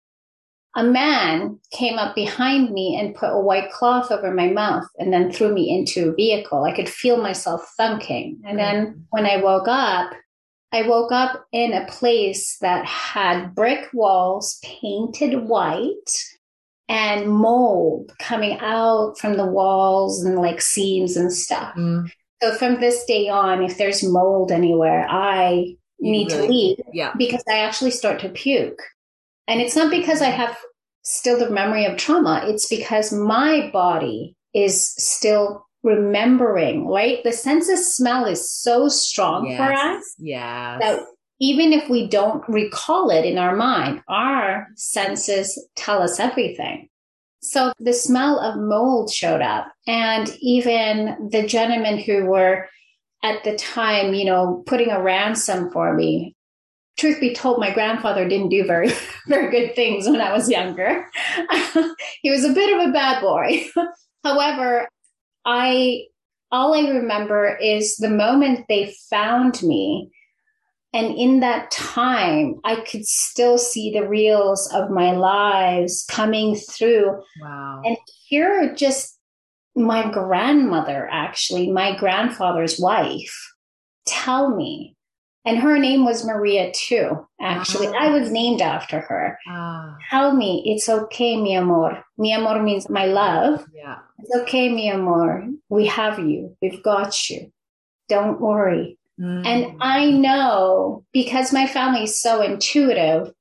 A 0.74 0.84
man 0.84 1.58
came 1.70 1.98
up 1.98 2.14
behind 2.14 2.72
me 2.72 2.98
and 2.98 3.14
put 3.14 3.30
a 3.30 3.40
white 3.40 3.70
cloth 3.70 4.10
over 4.10 4.32
my 4.32 4.48
mouth 4.48 4.86
and 4.98 5.12
then 5.12 5.30
threw 5.30 5.52
me 5.52 5.70
into 5.70 6.10
a 6.10 6.14
vehicle. 6.14 6.64
I 6.64 6.74
could 6.74 6.88
feel 6.88 7.18
myself 7.18 7.74
thunking. 7.78 8.38
And 8.44 8.58
then 8.58 9.06
when 9.10 9.26
I 9.26 9.42
woke 9.42 9.68
up, 9.68 10.12
I 10.72 10.88
woke 10.88 11.12
up 11.12 11.46
in 11.52 11.74
a 11.74 11.86
place 11.86 12.56
that 12.58 12.86
had 12.86 13.54
brick 13.54 13.88
walls 13.92 14.58
painted 14.64 15.46
white 15.46 15.94
and 16.88 17.30
mold 17.30 18.12
coming 18.18 18.58
out 18.60 19.18
from 19.18 19.36
the 19.36 19.46
walls 19.46 20.24
and 20.24 20.36
like 20.36 20.62
seams 20.62 21.16
and 21.16 21.32
stuff. 21.32 21.74
Mm. 21.76 22.10
So 22.42 22.54
from 22.54 22.80
this 22.80 23.04
day 23.04 23.28
on, 23.28 23.62
if 23.62 23.78
there's 23.78 24.02
mold 24.02 24.50
anywhere, 24.50 25.06
I 25.08 25.76
you 25.98 26.10
need 26.10 26.32
really, 26.32 26.46
to 26.46 26.52
leave 26.52 26.78
yeah. 26.92 27.12
because 27.16 27.44
I 27.48 27.58
actually 27.58 27.92
start 27.92 28.20
to 28.20 28.28
puke. 28.28 28.80
And 29.46 29.60
it's 29.60 29.76
not 29.76 29.90
because 29.90 30.20
I 30.20 30.30
have 30.30 30.58
still 31.02 31.38
the 31.38 31.50
memory 31.50 31.84
of 31.84 31.96
trauma, 31.96 32.42
it's 32.46 32.68
because 32.68 33.12
my 33.12 33.70
body 33.72 34.36
is 34.54 34.88
still 34.98 35.66
remembering, 35.82 36.86
right? 36.86 37.22
The 37.24 37.32
sense 37.32 37.68
of 37.68 37.78
smell 37.78 38.26
is 38.26 38.50
so 38.50 38.88
strong 38.88 39.50
yes, 39.50 39.56
for 39.58 39.72
us. 39.72 40.14
Yeah. 40.18 40.78
That 40.78 41.00
even 41.40 41.72
if 41.72 41.88
we 41.88 42.06
don't 42.06 42.42
recall 42.48 43.10
it 43.10 43.24
in 43.24 43.36
our 43.36 43.56
mind, 43.56 44.02
our 44.08 44.68
senses 44.76 45.60
tell 45.74 46.00
us 46.00 46.20
everything. 46.20 46.88
So 47.42 47.72
the 47.80 47.92
smell 47.92 48.38
of 48.38 48.56
mold 48.56 49.12
showed 49.12 49.42
up. 49.42 49.66
And 49.88 50.30
even 50.40 51.28
the 51.30 51.44
gentlemen 51.44 51.98
who 51.98 52.26
were 52.26 52.68
at 53.24 53.42
the 53.44 53.56
time, 53.56 54.14
you 54.14 54.24
know, 54.24 54.62
putting 54.66 54.90
a 54.90 55.02
ransom 55.02 55.70
for 55.70 55.94
me. 55.94 56.36
Truth 56.98 57.20
be 57.20 57.34
told, 57.34 57.58
my 57.58 57.72
grandfather 57.72 58.28
didn't 58.28 58.50
do 58.50 58.64
very, 58.64 58.92
very 59.26 59.50
good 59.50 59.74
things 59.74 60.06
when 60.06 60.20
I 60.20 60.32
was 60.32 60.48
younger. 60.48 61.06
he 62.22 62.30
was 62.30 62.44
a 62.44 62.52
bit 62.52 62.78
of 62.78 62.88
a 62.88 62.92
bad 62.92 63.20
boy. 63.20 63.66
However, 64.24 64.88
I, 65.44 66.04
all 66.50 66.74
I 66.74 66.90
remember 66.90 67.56
is 67.56 67.96
the 67.96 68.10
moment 68.10 68.66
they 68.68 68.94
found 69.10 69.62
me 69.62 70.10
and 70.94 71.16
in 71.16 71.40
that 71.40 71.70
time, 71.70 72.60
I 72.64 72.76
could 72.76 73.06
still 73.06 73.56
see 73.56 73.92
the 73.92 74.06
reels 74.06 74.70
of 74.74 74.90
my 74.90 75.12
lives 75.12 76.04
coming 76.08 76.54
through. 76.54 77.22
Wow. 77.40 77.82
And 77.84 77.96
here, 78.28 78.74
just 78.74 79.18
my 79.74 80.10
grandmother, 80.10 81.08
actually, 81.10 81.70
my 81.70 81.96
grandfather's 81.96 82.78
wife, 82.78 83.34
tell 84.06 84.54
me, 84.54 84.94
and 85.44 85.58
her 85.58 85.78
name 85.78 86.04
was 86.04 86.24
Maria 86.24 86.72
too, 86.74 87.26
actually. 87.40 87.88
I 87.88 88.10
was 88.10 88.30
named 88.30 88.62
after 88.62 89.00
her. 89.00 89.38
Ah. 89.48 89.96
Tell 90.10 90.34
me, 90.34 90.62
it's 90.66 90.88
okay, 90.88 91.36
mi 91.36 91.54
amor. 91.54 92.04
Mi 92.18 92.32
amor 92.32 92.62
means 92.62 92.88
my 92.88 93.06
love. 93.06 93.64
Yeah. 93.74 93.98
It's 94.18 94.34
okay, 94.42 94.68
mi 94.68 94.88
amor. 94.88 95.48
We 95.68 95.86
have 95.86 96.18
you. 96.18 96.56
We've 96.62 96.82
got 96.82 97.28
you. 97.28 97.52
Don't 98.08 98.40
worry 98.40 98.98
Mm. 99.20 99.46
And 99.46 99.76
I 99.80 100.10
know 100.10 101.04
because 101.12 101.52
my 101.52 101.66
family 101.66 102.04
is 102.04 102.20
so 102.20 102.42
intuitive 102.42 103.32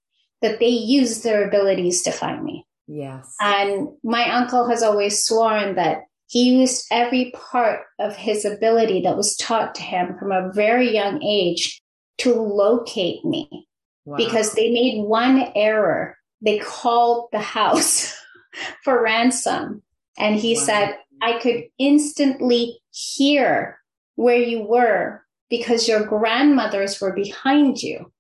that 0.41 0.59
they 0.59 0.67
use 0.67 1.21
their 1.21 1.47
abilities 1.47 2.01
to 2.03 2.11
find 2.11 2.43
me. 2.43 2.65
Yes. 2.87 3.35
And 3.39 3.89
my 4.03 4.29
uncle 4.31 4.67
has 4.69 4.83
always 4.83 5.23
sworn 5.23 5.75
that 5.75 6.03
he 6.27 6.59
used 6.59 6.85
every 6.91 7.33
part 7.35 7.81
of 7.99 8.15
his 8.15 8.45
ability 8.45 9.01
that 9.01 9.17
was 9.17 9.35
taught 9.35 9.75
to 9.75 9.81
him 9.81 10.17
from 10.17 10.31
a 10.31 10.51
very 10.53 10.93
young 10.93 11.21
age 11.23 11.81
to 12.19 12.33
locate 12.33 13.23
me 13.25 13.67
wow. 14.05 14.17
because 14.17 14.53
they 14.53 14.71
made 14.71 15.03
one 15.03 15.51
error. 15.55 16.17
They 16.41 16.59
called 16.59 17.29
the 17.31 17.39
house 17.39 18.15
for 18.83 19.01
ransom. 19.01 19.81
And 20.17 20.35
he 20.35 20.55
wow. 20.55 20.63
said, 20.63 20.97
I 21.21 21.39
could 21.39 21.65
instantly 21.77 22.79
hear 22.91 23.79
where 24.15 24.37
you 24.37 24.63
were 24.63 25.23
because 25.49 25.87
your 25.87 26.05
grandmothers 26.05 26.99
were 26.99 27.13
behind 27.13 27.81
you. 27.81 28.11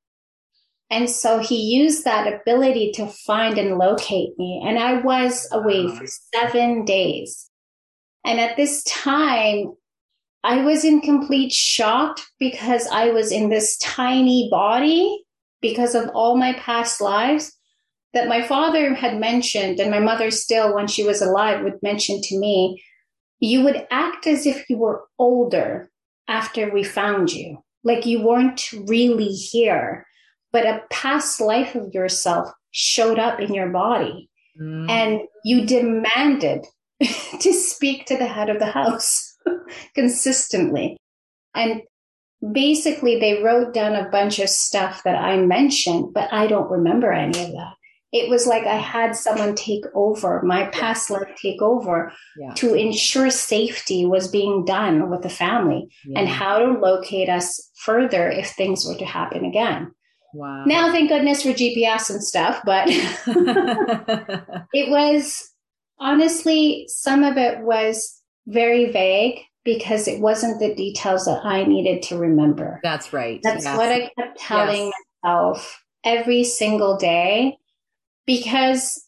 And 0.89 1.09
so 1.09 1.39
he 1.39 1.55
used 1.55 2.03
that 2.03 2.31
ability 2.31 2.91
to 2.95 3.07
find 3.07 3.57
and 3.57 3.77
locate 3.77 4.37
me. 4.37 4.61
And 4.65 4.77
I 4.77 4.99
was 4.99 5.47
away 5.51 5.87
for 5.95 6.05
seven 6.05 6.83
days. 6.83 7.49
And 8.25 8.39
at 8.39 8.57
this 8.57 8.83
time, 8.83 9.73
I 10.43 10.63
was 10.63 10.83
in 10.83 11.01
complete 11.01 11.51
shock 11.51 12.19
because 12.39 12.87
I 12.87 13.09
was 13.09 13.31
in 13.31 13.49
this 13.49 13.77
tiny 13.77 14.47
body 14.49 15.23
because 15.61 15.93
of 15.93 16.09
all 16.15 16.35
my 16.35 16.53
past 16.53 16.99
lives 16.99 17.55
that 18.13 18.27
my 18.27 18.41
father 18.41 18.93
had 18.93 19.19
mentioned, 19.19 19.79
and 19.79 19.89
my 19.89 19.99
mother 19.99 20.31
still, 20.31 20.75
when 20.75 20.87
she 20.87 21.03
was 21.03 21.21
alive, 21.21 21.63
would 21.63 21.81
mention 21.81 22.19
to 22.21 22.37
me, 22.37 22.83
you 23.39 23.63
would 23.63 23.87
act 23.89 24.27
as 24.27 24.45
if 24.45 24.69
you 24.69 24.77
were 24.77 25.03
older 25.17 25.89
after 26.27 26.69
we 26.69 26.83
found 26.83 27.31
you. 27.31 27.63
Like 27.83 28.05
you 28.05 28.21
weren't 28.21 28.71
really 28.73 29.29
here, 29.29 30.05
but 30.51 30.65
a 30.65 30.81
past 30.89 31.39
life 31.39 31.73
of 31.73 31.93
yourself 31.93 32.51
showed 32.71 33.17
up 33.17 33.39
in 33.39 33.53
your 33.53 33.69
body 33.69 34.29
mm. 34.59 34.89
and 34.89 35.21
you 35.43 35.65
demanded 35.65 36.65
to 37.39 37.53
speak 37.53 38.05
to 38.05 38.17
the 38.17 38.27
head 38.27 38.49
of 38.49 38.59
the 38.59 38.71
house 38.71 39.30
consistently. 39.95 40.97
And 41.53 41.81
basically, 42.51 43.19
they 43.19 43.43
wrote 43.43 43.73
down 43.73 43.95
a 43.95 44.09
bunch 44.09 44.39
of 44.39 44.49
stuff 44.49 45.03
that 45.03 45.15
I 45.15 45.37
mentioned, 45.37 46.13
but 46.13 46.31
I 46.31 46.47
don't 46.47 46.71
remember 46.71 47.11
any 47.11 47.43
of 47.43 47.51
that 47.51 47.73
it 48.11 48.29
was 48.29 48.45
like 48.45 48.65
I 48.65 48.75
had 48.75 49.15
someone 49.15 49.55
take 49.55 49.85
over, 49.93 50.41
my 50.43 50.65
past 50.67 51.09
life 51.09 51.29
take 51.41 51.61
over 51.61 52.11
yeah. 52.37 52.53
to 52.55 52.73
ensure 52.73 53.29
safety 53.29 54.05
was 54.05 54.27
being 54.27 54.65
done 54.65 55.09
with 55.09 55.21
the 55.21 55.29
family 55.29 55.87
yeah. 56.05 56.19
and 56.19 56.27
how 56.27 56.59
to 56.59 56.79
locate 56.79 57.29
us 57.29 57.71
further 57.77 58.29
if 58.29 58.49
things 58.49 58.85
were 58.85 58.97
to 58.97 59.05
happen 59.05 59.45
again. 59.45 59.91
Wow. 60.33 60.65
Now, 60.65 60.91
thank 60.91 61.09
goodness 61.09 61.43
for 61.43 61.49
GPS 61.49 62.09
and 62.09 62.23
stuff, 62.23 62.61
but 62.65 62.87
it 64.73 64.89
was 64.89 65.49
honestly, 65.97 66.85
some 66.89 67.23
of 67.23 67.37
it 67.37 67.61
was 67.61 68.20
very 68.47 68.91
vague 68.91 69.39
because 69.63 70.07
it 70.07 70.19
wasn't 70.19 70.59
the 70.59 70.73
details 70.73 71.25
that 71.25 71.41
I 71.43 71.63
needed 71.63 72.01
to 72.03 72.17
remember. 72.17 72.79
That's 72.83 73.13
right. 73.13 73.39
That's 73.43 73.63
yes. 73.63 73.77
what 73.77 73.89
I 73.91 74.11
kept 74.17 74.39
telling 74.39 74.85
yes. 74.85 74.93
myself 75.23 75.83
every 76.03 76.43
single 76.43 76.97
day 76.97 77.57
because 78.25 79.05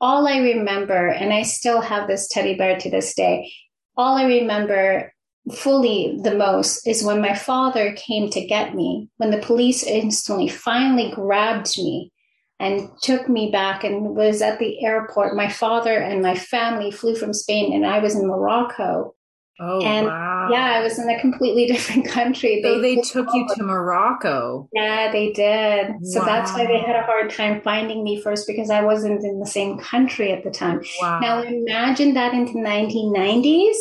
all 0.00 0.28
I 0.28 0.38
remember, 0.38 1.08
and 1.08 1.32
I 1.32 1.42
still 1.42 1.80
have 1.80 2.06
this 2.06 2.28
teddy 2.28 2.54
bear 2.54 2.78
to 2.78 2.90
this 2.90 3.14
day, 3.14 3.50
all 3.96 4.16
I 4.16 4.24
remember 4.24 5.12
fully 5.54 6.18
the 6.22 6.34
most 6.34 6.86
is 6.86 7.04
when 7.04 7.20
my 7.20 7.34
father 7.34 7.94
came 7.94 8.28
to 8.30 8.44
get 8.44 8.74
me, 8.74 9.08
when 9.16 9.30
the 9.30 9.38
police 9.38 9.82
instantly 9.82 10.48
finally 10.48 11.10
grabbed 11.12 11.78
me 11.78 12.12
and 12.58 12.88
took 13.02 13.28
me 13.28 13.50
back 13.50 13.84
and 13.84 14.16
was 14.16 14.40
at 14.40 14.58
the 14.58 14.84
airport. 14.84 15.36
My 15.36 15.48
father 15.48 15.98
and 15.98 16.22
my 16.22 16.34
family 16.34 16.90
flew 16.90 17.14
from 17.14 17.32
Spain, 17.32 17.72
and 17.72 17.86
I 17.86 17.98
was 17.98 18.14
in 18.14 18.26
Morocco. 18.26 19.14
Oh, 19.58 19.80
and 19.82 20.06
wow. 20.06 20.50
yeah, 20.50 20.74
I 20.74 20.82
was 20.82 20.98
in 20.98 21.08
a 21.08 21.18
completely 21.18 21.66
different 21.72 22.06
country. 22.06 22.60
So 22.62 22.80
they, 22.80 22.96
they 22.96 23.00
took 23.00 23.26
you 23.32 23.46
to 23.56 23.62
Morocco. 23.62 24.68
Yeah, 24.72 25.10
they 25.10 25.32
did. 25.32 25.94
So 26.02 26.20
wow. 26.20 26.26
that's 26.26 26.52
why 26.52 26.66
they 26.66 26.78
had 26.78 26.96
a 26.96 27.02
hard 27.02 27.30
time 27.30 27.62
finding 27.62 28.04
me 28.04 28.20
first 28.20 28.46
because 28.46 28.68
I 28.68 28.82
wasn't 28.82 29.24
in 29.24 29.40
the 29.40 29.46
same 29.46 29.78
country 29.78 30.32
at 30.32 30.44
the 30.44 30.50
time. 30.50 30.82
Wow. 31.00 31.20
Now 31.20 31.42
imagine 31.42 32.12
that 32.14 32.34
into 32.34 32.52
1990s 32.52 33.76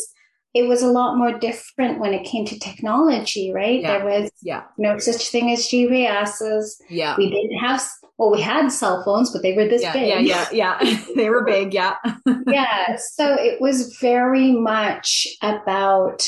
it 0.56 0.70
was 0.70 0.82
a 0.82 0.88
lot 0.88 1.18
more 1.18 1.38
different 1.38 2.00
when 2.00 2.14
it 2.14 2.24
came 2.24 2.46
to 2.46 2.58
technology, 2.58 3.52
right? 3.54 3.82
Yeah. 3.82 3.98
There 3.98 4.06
was 4.06 4.32
Yeah. 4.42 4.64
no 4.78 4.98
such 5.00 5.28
thing 5.28 5.52
as 5.52 5.68
GPSs. 5.68 6.82
Yeah. 6.90 7.16
We 7.18 7.30
didn't 7.30 7.58
have, 7.58 7.86
well, 8.18 8.32
we 8.32 8.42
had 8.42 8.70
cell 8.70 9.04
phones, 9.04 9.32
but 9.32 9.42
they 9.42 9.54
were 9.54 9.68
this 9.68 9.82
Yeah, 9.82 9.94
big. 9.94 10.26
yeah, 10.28 10.48
yeah, 10.52 10.78
yeah. 10.82 11.00
they 11.16 11.30
were 11.30 11.44
big, 11.44 11.74
yeah. 11.74 11.96
yeah. 12.48 12.96
So 13.14 13.34
it 13.38 13.60
was 13.60 13.98
very 13.98 14.52
much 14.54 15.28
about 15.42 16.28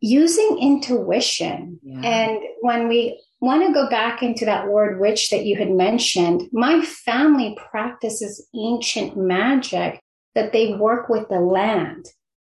using 0.00 0.58
intuition. 0.60 1.78
Yeah. 1.82 2.00
And 2.00 2.38
when 2.60 2.88
we 2.88 3.22
want 3.40 3.66
to 3.66 3.72
go 3.72 3.88
back 3.88 4.22
into 4.22 4.44
that 4.44 4.68
word 4.68 5.00
witch 5.00 5.30
that 5.30 5.44
you 5.46 5.56
had 5.56 5.70
mentioned, 5.70 6.42
my 6.52 6.82
family 6.84 7.56
practices 7.70 8.46
ancient 8.54 9.16
magic 9.16 10.00
that 10.34 10.52
they 10.52 10.74
work 10.74 11.08
with 11.08 11.28
the 11.28 11.40
land. 11.40 12.06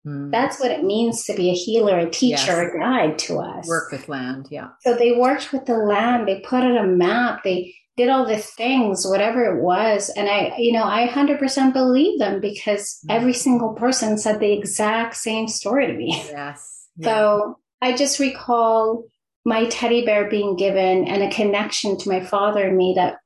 Mm. 0.06 0.32
That's 0.32 0.60
what 0.60 0.72
it 0.72 0.84
means 0.84 1.26
to 1.26 1.34
be 1.36 1.50
a 1.50 1.54
healer, 1.54 2.00
a 2.00 2.10
teacher, 2.10 2.64
Yes. 2.64 2.74
a 2.74 2.80
guide 2.80 3.20
to 3.20 3.38
us. 3.38 3.68
work 3.68 3.92
with 3.92 4.10
land, 4.10 4.48
yeah. 4.50 4.70
So 4.82 4.96
they 4.96 5.12
worked 5.12 5.54
with 5.54 5.66
the 5.66 5.78
land, 5.78 6.28
they 6.28 6.40
put 6.42 6.64
out 6.64 6.84
a 6.84 6.88
map, 6.88 7.44
they 7.44 7.74
did 7.98 8.10
all 8.10 8.26
the 8.26 8.38
things, 8.38 9.06
whatever 9.06 9.44
it 9.56 9.62
was. 9.62 10.10
And 10.10 10.30
I, 10.30 10.54
you 10.58 10.72
know, 10.72 10.84
I 10.86 11.08
100% 11.08 11.74
believe 11.74 12.20
them 12.20 12.40
because 12.40 13.00
Mm. 13.08 13.16
every 13.16 13.34
single 13.34 13.74
person 13.74 14.18
said 14.18 14.40
the 14.40 14.54
exact 14.54 15.16
same 15.18 15.48
story 15.48 15.88
to 15.88 15.94
me. 15.94 16.12
Yes. 16.32 16.88
yeah. 16.98 17.06
So 17.08 17.58
I 17.82 17.94
just 17.96 18.20
recall 18.20 19.06
my 19.44 19.66
teddy 19.66 20.06
bear 20.06 20.30
being 20.30 20.56
given 20.56 21.06
and 21.08 21.22
a 21.24 21.30
connection 21.32 21.98
to 21.98 22.10
my 22.10 22.22
father 22.24 22.68
and 22.68 22.78
me 22.78 22.94
that 22.96 23.18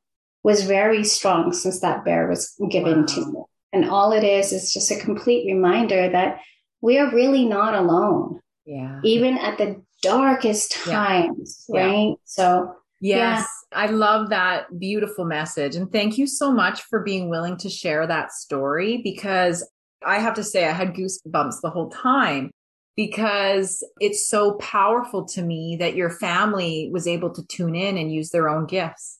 was 0.43 0.63
very 0.63 1.04
strong 1.04 1.51
since 1.54 1.82
that 1.82 2.06
bear 2.06 2.28
was 2.28 2.56
given 2.71 3.01
Wow. 3.01 3.06
to 3.08 3.25
me. 3.32 3.43
And 3.73 3.89
all 3.89 4.13
it 4.13 4.23
is 4.23 4.51
is 4.54 4.73
just 4.73 4.89
a 4.91 4.95
complete 4.99 5.45
reminder 5.45 6.10
that 6.10 6.39
we 6.82 6.97
are 6.97 7.12
really 7.13 7.45
not 7.45 7.73
alone, 7.75 8.39
yeah. 8.65 8.99
even 9.04 9.38
at 9.38 9.58
the 9.58 9.82
darkest 10.01 10.71
times, 10.71 11.65
Yeah. 11.67 11.86
right? 11.86 12.15
So 12.23 12.73
Yes, 13.01 13.45
I 13.73 13.88
love 13.88 14.30
that 14.30 14.80
beautiful 14.80 15.25
message. 15.25 15.75
And 15.75 15.91
thank 15.91 16.17
you 16.17 16.28
so 16.28 16.51
much 16.51 16.82
for 16.84 17.04
being 17.04 17.30
willing 17.30 17.58
to 17.58 17.69
share 17.69 18.08
that 18.08 18.32
story 18.32 19.01
because 19.04 19.67
I 20.06 20.19
have 20.19 20.36
to 20.36 20.43
say, 20.43 20.65
I 20.65 20.71
had 20.71 20.93
goosebumps 20.93 21.62
the 21.62 21.69
whole 21.69 21.89
time 21.89 22.51
because 22.95 23.84
it's 23.99 24.30
so 24.30 24.54
powerful 24.54 25.25
to 25.25 25.41
me 25.41 25.78
that 25.80 25.95
your 25.95 26.10
family 26.10 26.89
was 26.93 27.08
able 27.08 27.34
to 27.34 27.45
tune 27.47 27.75
in 27.75 27.97
and 27.97 28.13
use 28.13 28.30
their 28.30 28.47
own 28.47 28.65
gifts 28.65 29.19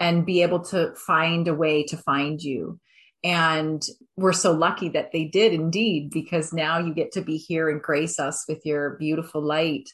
and 0.00 0.26
be 0.26 0.42
able 0.42 0.60
to 0.64 0.92
find 0.94 1.48
a 1.48 1.54
way 1.54 1.84
to 1.84 1.96
find 1.96 2.42
you. 2.42 2.78
And 3.22 3.82
we're 4.18 4.34
so 4.34 4.52
lucky 4.52 4.90
that 4.90 5.12
they 5.12 5.24
did 5.24 5.54
indeed, 5.54 6.10
because 6.10 6.52
now 6.52 6.78
you 6.78 6.92
get 6.92 7.12
to 7.12 7.22
be 7.22 7.38
here 7.38 7.70
and 7.70 7.80
grace 7.80 8.18
us 8.18 8.44
with 8.46 8.66
your 8.66 8.96
beautiful 8.98 9.40
light. 9.40 9.88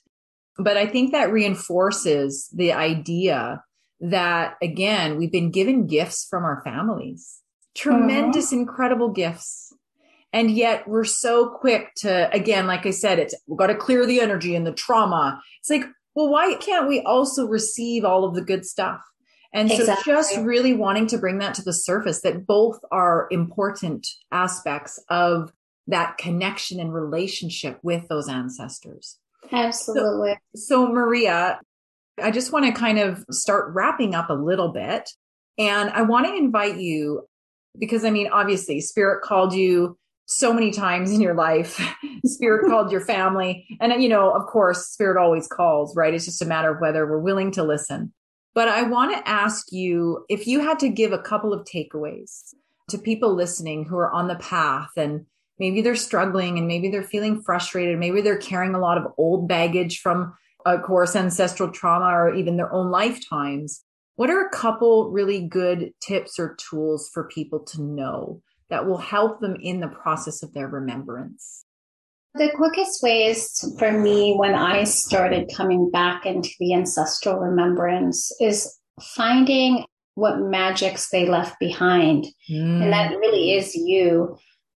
But 0.59 0.77
I 0.77 0.87
think 0.87 1.13
that 1.13 1.31
reinforces 1.31 2.49
the 2.53 2.73
idea 2.73 3.63
that, 4.01 4.57
again, 4.63 5.19
we've 5.19 5.33
been 5.33 5.51
given 5.51 5.87
gifts 5.87 6.27
from 6.29 6.45
our 6.45 6.63
families, 6.65 7.41
tremendous, 7.75 8.53
uh-huh. 8.53 8.61
incredible 8.61 9.11
gifts. 9.11 9.75
And 10.33 10.51
yet 10.51 10.87
we're 10.87 11.05
so 11.05 11.49
quick 11.49 11.93
to, 11.97 12.31
again, 12.33 12.67
like 12.67 12.87
I 12.87 12.91
said, 12.91 13.19
it's 13.19 13.35
we've 13.47 13.59
got 13.59 13.67
to 13.67 13.75
clear 13.75 14.07
the 14.07 14.21
energy 14.21 14.55
and 14.55 14.67
the 14.67 14.73
trauma. 14.73 15.41
It's 15.61 15.71
like, 15.71 15.85
well, 16.15 16.29
why 16.29 16.55
can't 16.55 16.89
we 16.89 17.01
also 17.01 17.47
receive 17.47 18.05
all 18.05 18.25
of 18.25 18.35
the 18.35 18.43
good 18.43 18.65
stuff? 18.65 19.01
And 19.53 19.69
so 19.69 19.81
Exactly. 19.81 20.13
just 20.13 20.37
really 20.39 20.73
wanting 20.73 21.09
to 21.09 21.19
bring 21.19 21.39
that 21.39 21.55
to 21.55 21.63
the 21.63 21.73
surface 21.73 22.21
that 22.23 22.47
both 22.47 22.79
are 22.93 23.27
important 23.31 24.07
aspects 24.31 25.03
of 25.09 25.53
that 25.89 26.19
connection 26.19 26.79
and 26.79 26.95
relationship 26.95 27.81
with 27.83 28.07
those 28.09 28.29
ancestors. 28.29 29.19
absolutely. 29.51 30.39
So, 30.55 30.87
Maria, 30.87 31.59
I 32.23 32.31
just 32.31 32.53
want 32.53 32.67
to 32.67 32.73
kind 32.73 32.99
of 32.99 33.25
start 33.31 33.75
wrapping 33.75 34.15
up 34.15 34.31
a 34.31 34.35
little 34.35 34.73
bit. 34.73 35.11
And 35.59 35.91
I 35.91 36.03
want 36.03 36.27
to 36.27 36.35
invite 36.35 36.79
you 36.79 37.27
because 37.79 38.05
I 38.05 38.11
mean, 38.11 38.29
obviously, 38.33 38.81
Spirit 38.81 39.23
called 39.23 39.53
you 39.53 39.99
so 40.27 40.53
many 40.53 40.71
times 40.71 41.11
in 41.11 41.21
your 41.21 41.35
life. 41.35 41.81
Spirit 42.25 42.69
called 42.69 42.93
your 42.93 43.01
family. 43.01 43.67
And, 43.81 44.03
you 44.03 44.09
know, 44.09 44.31
of 44.31 44.47
course, 44.47 44.87
Spirit 44.87 45.21
always 45.21 45.49
calls, 45.49 45.97
right? 45.97 46.15
It's 46.15 46.25
just 46.25 46.43
a 46.43 46.47
matter 46.47 46.73
of 46.73 46.81
whether 46.81 47.07
we're 47.07 47.19
willing 47.19 47.51
to 47.53 47.65
listen. 47.65 48.13
But 48.55 48.69
I 48.69 48.83
want 48.83 49.17
to 49.17 49.29
ask 49.29 49.73
you 49.73 50.25
if 50.29 50.47
you 50.47 50.61
had 50.61 50.79
to 50.81 50.89
give 50.89 51.13
a 51.13 51.19
couple 51.19 51.53
of 51.53 51.65
takeaways 51.65 52.55
to 52.91 52.99
people 52.99 53.35
listening 53.35 53.85
who 53.85 53.97
are 53.97 54.11
on 54.11 54.29
the 54.29 54.37
path 54.37 54.91
and 54.97 55.27
maybe 55.59 55.83
they're 55.83 55.95
struggling 55.95 56.59
and 56.59 56.67
maybe 56.67 56.91
they're 56.91 57.03
feeling 57.03 57.43
frustrated. 57.43 57.99
Maybe 57.99 58.21
they're 58.21 58.39
carrying 58.39 58.75
a 58.75 58.81
lot 58.81 58.99
of 58.99 59.13
old 59.19 59.49
baggage 59.49 60.01
from, 60.01 60.35
of 60.67 60.83
course, 60.83 61.17
ancestral 61.17 61.71
trauma 61.71 62.07
or 62.07 62.35
even 62.35 62.57
their 62.57 62.73
own 62.73 62.91
lifetimes. 62.91 63.85
What 64.17 64.31
are 64.31 64.47
a 64.47 64.51
couple 64.51 65.11
really 65.11 65.47
good 65.47 65.93
tips 66.01 66.39
or 66.39 66.57
tools 66.57 67.11
for 67.13 67.29
people 67.29 67.61
to 67.61 67.83
know 67.83 68.43
that 68.69 68.87
will 68.87 68.99
help 68.99 69.41
them 69.41 69.57
in 69.61 69.81
the 69.81 69.89
process 69.89 70.43
of 70.43 70.53
their 70.53 70.69
remembrance? 70.69 71.65
The 72.35 72.51
quickest 72.55 73.03
way 73.03 73.25
is 73.25 73.75
for 73.79 73.91
me 73.91 74.35
when 74.37 74.55
I 74.55 74.85
started 74.85 75.51
coming 75.55 75.91
back 75.91 76.27
into 76.27 76.51
the 76.61 76.75
ancestral 76.75 77.39
remembrance 77.39 78.31
is 78.41 78.79
finding 79.17 79.85
what 80.15 80.39
magics 80.39 81.09
they 81.11 81.27
left 81.27 81.59
behind. 81.59 82.27
And 82.49 82.93
that 82.93 83.13
mm. 83.13 83.19
really 83.19 83.55
is 83.55 83.75
you. 83.75 84.37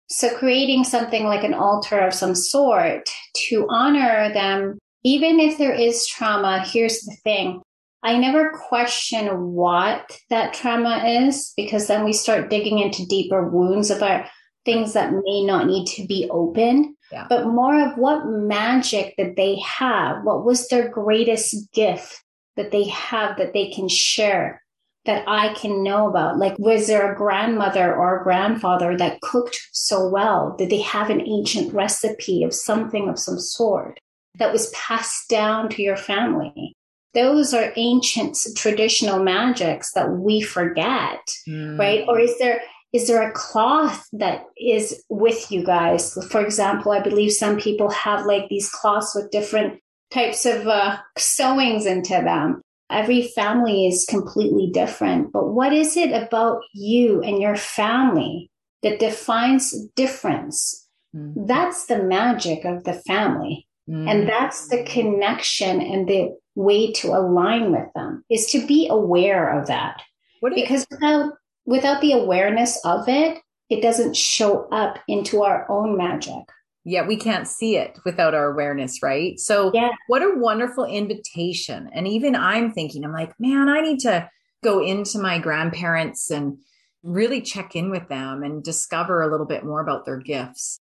So 0.09 0.35
creating 0.37 0.85
something 0.85 1.25
like 1.25 1.43
an 1.43 1.55
altar 1.55 1.99
of 1.99 2.15
some 2.15 2.35
sort 2.35 3.11
to 3.49 3.67
honor 3.71 4.33
them, 4.33 4.79
even 5.05 5.41
if 5.41 5.59
there 5.59 5.75
is 5.75 6.07
trauma, 6.07 6.65
here's 6.67 7.01
the 7.01 7.17
thing. 7.25 7.63
I 8.03 8.19
never 8.19 8.51
question 8.51 9.53
what 9.53 10.19
that 10.31 10.55
trauma 10.55 11.05
is 11.07 11.53
because 11.57 11.87
then 11.87 12.05
we 12.05 12.13
start 12.13 12.51
digging 12.51 12.79
into 12.81 13.07
deeper 13.07 13.49
wounds 13.49 13.91
about 13.91 14.27
things 14.65 14.93
that 14.93 15.13
may 15.13 15.45
not 15.45 15.67
need 15.67 15.87
to 15.87 16.07
be 16.07 16.29
open 16.31 16.97
Yeah. 17.13 17.27
but 17.29 17.47
more 17.47 17.81
of 17.81 17.97
what 17.99 18.27
magic 18.27 19.15
that 19.19 19.37
they 19.37 19.57
have. 19.61 20.25
What 20.25 20.45
was 20.45 20.69
their 20.69 20.89
greatest 20.89 21.73
gift 21.73 22.23
that 22.57 22.71
they 22.71 22.85
have 22.89 23.37
that 23.39 23.53
they 23.53 23.71
can 23.71 23.89
share 23.89 24.63
that 25.05 25.25
I 25.27 25.53
can 25.55 25.83
know 25.83 26.09
about? 26.09 26.39
Like, 26.39 26.57
was 26.59 26.87
there 26.87 27.13
a 27.13 27.17
grandmother 27.17 27.95
or 27.95 28.21
a 28.21 28.25
grandfather 28.25 28.97
that 28.97 29.21
cooked 29.21 29.61
so 29.73 30.09
well? 30.09 30.55
Did 30.57 30.71
they 30.71 30.81
have 30.81 31.11
an 31.11 31.21
ancient 31.21 31.73
recipe 31.73 32.45
of 32.45 32.55
something 32.55 33.09
of 33.09 33.19
some 33.19 33.39
sort 33.39 33.99
that 34.39 34.53
was 34.53 34.71
passed 34.71 35.29
down 35.29 35.69
to 35.71 35.83
your 35.83 35.97
family? 35.97 36.75
Those 37.15 37.53
are 37.53 37.73
ancient 37.77 38.39
traditional 38.57 39.23
magics 39.23 39.93
that 39.93 40.11
we 40.13 40.41
forget 40.41 41.21
Mm. 41.49 41.79
right 41.79 42.05
or 42.09 42.19
is 42.19 42.39
there 42.39 42.61
is 42.93 43.07
there 43.09 43.27
a 43.29 43.33
cloth 43.33 44.07
that 44.13 44.45
is 44.59 45.03
with 45.09 45.51
you 45.51 45.65
guys 45.65 46.03
for 46.31 46.41
example 46.45 46.93
i 46.93 47.01
believe 47.01 47.33
some 47.33 47.57
people 47.59 47.91
have 47.91 48.25
like 48.27 48.49
these 48.49 48.69
cloths 48.71 49.15
with 49.15 49.31
different 49.31 49.81
types 50.11 50.45
of 50.47 50.67
uh, 50.69 50.97
sewings 51.19 51.85
into 51.87 52.13
them 52.31 52.61
every 52.91 53.23
family 53.35 53.87
is 53.87 54.07
completely 54.09 54.71
different 54.73 55.33
but 55.33 55.49
what 55.53 55.73
is 55.73 55.97
it 55.97 56.13
about 56.13 56.61
you 56.75 57.21
and 57.23 57.41
your 57.43 57.57
family 57.57 58.51
that 58.83 58.99
defines 59.01 59.75
difference 59.97 60.79
Mm. 61.15 61.47
that's 61.47 61.85
the 61.87 62.03
magic 62.03 62.65
of 62.65 62.85
the 62.85 62.95
family 62.95 63.67
Mm. 63.89 64.09
and 64.09 64.29
that's 64.29 64.69
the 64.69 64.85
connection 64.85 65.81
and 65.81 66.09
the 66.09 66.37
way 66.55 66.93
to 66.93 67.09
align 67.09 67.73
with 67.73 67.89
them 67.95 68.25
is 68.31 68.47
to 68.53 68.65
be 68.67 68.87
aware 68.89 69.59
of 69.59 69.67
that 69.67 70.03
What 70.41 70.55
because 70.55 70.87
without 70.91 71.33
without 71.67 72.01
the 72.01 72.13
awareness 72.13 72.81
of 72.85 73.09
it 73.09 73.39
it 73.71 73.83
doesn't 73.83 74.15
show 74.17 74.69
up 74.71 74.99
into 75.09 75.43
our 75.43 75.69
own 75.71 75.97
magic 75.97 76.45
yeah, 76.85 77.07
we 77.07 77.17
can't 77.17 77.47
see 77.47 77.77
it 77.77 77.97
without 78.05 78.35
our 78.35 78.51
awareness, 78.51 79.05
right? 79.05 79.39
So, 79.39 79.71
Yeah. 79.73 79.91
what 80.09 80.23
a 80.23 80.35
wonderful 80.37 80.85
invitation. 80.85 81.89
And 81.93 82.09
even 82.09 82.35
I'm 82.35 82.73
thinking, 82.73 83.05
I'm 83.05 83.13
like, 83.13 83.33
man, 83.39 83.69
I 83.69 83.81
need 83.81 84.01
to 84.01 84.29
go 84.65 84.83
into 84.83 85.21
my 85.21 85.39
grandparents 85.39 86.29
and 86.31 86.59
really 87.05 87.41
check 87.41 87.77
in 87.77 87.91
with 87.91 88.09
them 88.09 88.43
and 88.43 88.65
discover 88.65 89.23
a 89.23 89.31
little 89.31 89.47
bit 89.47 89.65
more 89.65 89.81
about 89.81 90.05
their 90.05 90.19
gifts. 90.19 90.81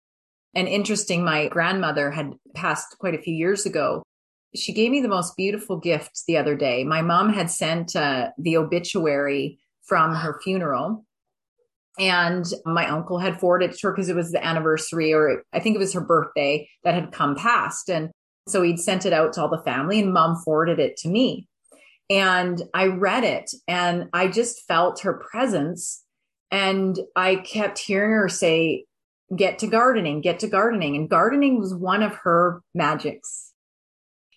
And 0.54 0.66
interesting, 0.66 1.24
my 1.24 1.48
grandmother 1.48 2.10
had 2.10 2.34
passed 2.54 2.96
quite 2.98 3.14
a 3.14 3.22
few 3.22 3.34
years 3.34 3.66
ago. 3.66 4.02
She 4.54 4.72
gave 4.72 4.90
me 4.90 5.00
the 5.00 5.08
most 5.08 5.36
beautiful 5.36 5.78
gift 5.78 6.22
the 6.26 6.36
other 6.36 6.56
day. 6.56 6.82
My 6.82 7.02
mom 7.02 7.32
had 7.32 7.50
sent 7.50 7.94
uh, 7.94 8.30
the 8.36 8.56
obituary 8.56 9.60
from 9.84 10.14
her 10.14 10.40
funeral 10.42 11.04
and 11.98 12.46
my 12.64 12.88
uncle 12.88 13.18
had 13.18 13.38
forwarded 13.38 13.70
it 13.70 13.78
to 13.78 13.88
her 13.88 13.92
because 13.92 14.08
it 14.08 14.16
was 14.16 14.32
the 14.32 14.44
anniversary 14.44 15.12
or 15.12 15.42
I 15.52 15.60
think 15.60 15.76
it 15.76 15.80
was 15.80 15.92
her 15.92 16.00
birthday 16.00 16.68
that 16.84 16.94
had 16.94 17.12
come 17.12 17.36
past. 17.36 17.90
And 17.90 18.10
so 18.48 18.62
he'd 18.62 18.80
sent 18.80 19.04
it 19.04 19.12
out 19.12 19.34
to 19.34 19.42
all 19.42 19.50
the 19.50 19.62
family 19.62 20.00
and 20.00 20.12
mom 20.12 20.36
forwarded 20.44 20.78
it 20.78 20.96
to 20.98 21.08
me. 21.08 21.46
And 22.08 22.62
I 22.74 22.86
read 22.86 23.24
it 23.24 23.50
and 23.68 24.08
I 24.12 24.28
just 24.28 24.66
felt 24.66 25.00
her 25.00 25.22
presence. 25.30 26.02
And 26.50 26.98
I 27.14 27.36
kept 27.36 27.78
hearing 27.78 28.12
her 28.12 28.28
say, 28.28 28.86
get 29.36 29.58
to 29.60 29.66
gardening, 29.66 30.20
get 30.20 30.40
to 30.40 30.48
gardening. 30.48 30.96
And 30.96 31.08
gardening 31.08 31.58
was 31.58 31.74
one 31.74 32.02
of 32.02 32.14
her 32.16 32.62
magics. 32.74 33.52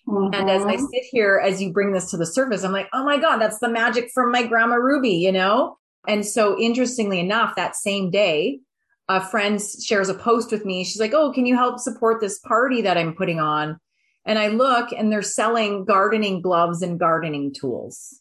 Mm-hmm. 0.08 0.34
And 0.34 0.50
as 0.50 0.62
I 0.62 0.76
mm-hmm. 0.76 0.86
sit 0.92 1.02
here, 1.10 1.40
as 1.42 1.60
you 1.62 1.72
bring 1.72 1.92
this 1.92 2.10
to 2.10 2.16
the 2.16 2.26
surface, 2.26 2.62
I'm 2.62 2.72
like, 2.72 2.88
oh 2.92 3.04
my 3.04 3.18
God, 3.18 3.38
that's 3.38 3.58
the 3.58 3.68
magic 3.68 4.10
from 4.12 4.30
my 4.30 4.46
grandma 4.46 4.76
Ruby, 4.76 5.10
you 5.16 5.32
know? 5.32 5.78
And 6.06 6.24
so 6.26 6.58
interestingly 6.60 7.20
enough, 7.20 7.56
that 7.56 7.76
same 7.76 8.10
day, 8.10 8.60
a 9.08 9.26
friend 9.26 9.60
shares 9.60 10.08
a 10.08 10.14
post 10.14 10.52
with 10.52 10.64
me. 10.64 10.84
She's 10.84 11.00
like, 11.00 11.14
oh, 11.14 11.32
can 11.32 11.46
you 11.46 11.56
help 11.56 11.78
support 11.78 12.20
this 12.20 12.38
party 12.38 12.82
that 12.82 12.98
I'm 12.98 13.14
putting 13.14 13.40
on? 13.40 13.78
And 14.26 14.38
I 14.38 14.48
look 14.48 14.92
and 14.92 15.10
they're 15.10 15.22
selling 15.22 15.84
gardening 15.84 16.40
gloves 16.40 16.82
and 16.82 16.98
gardening 16.98 17.52
tools. 17.52 18.20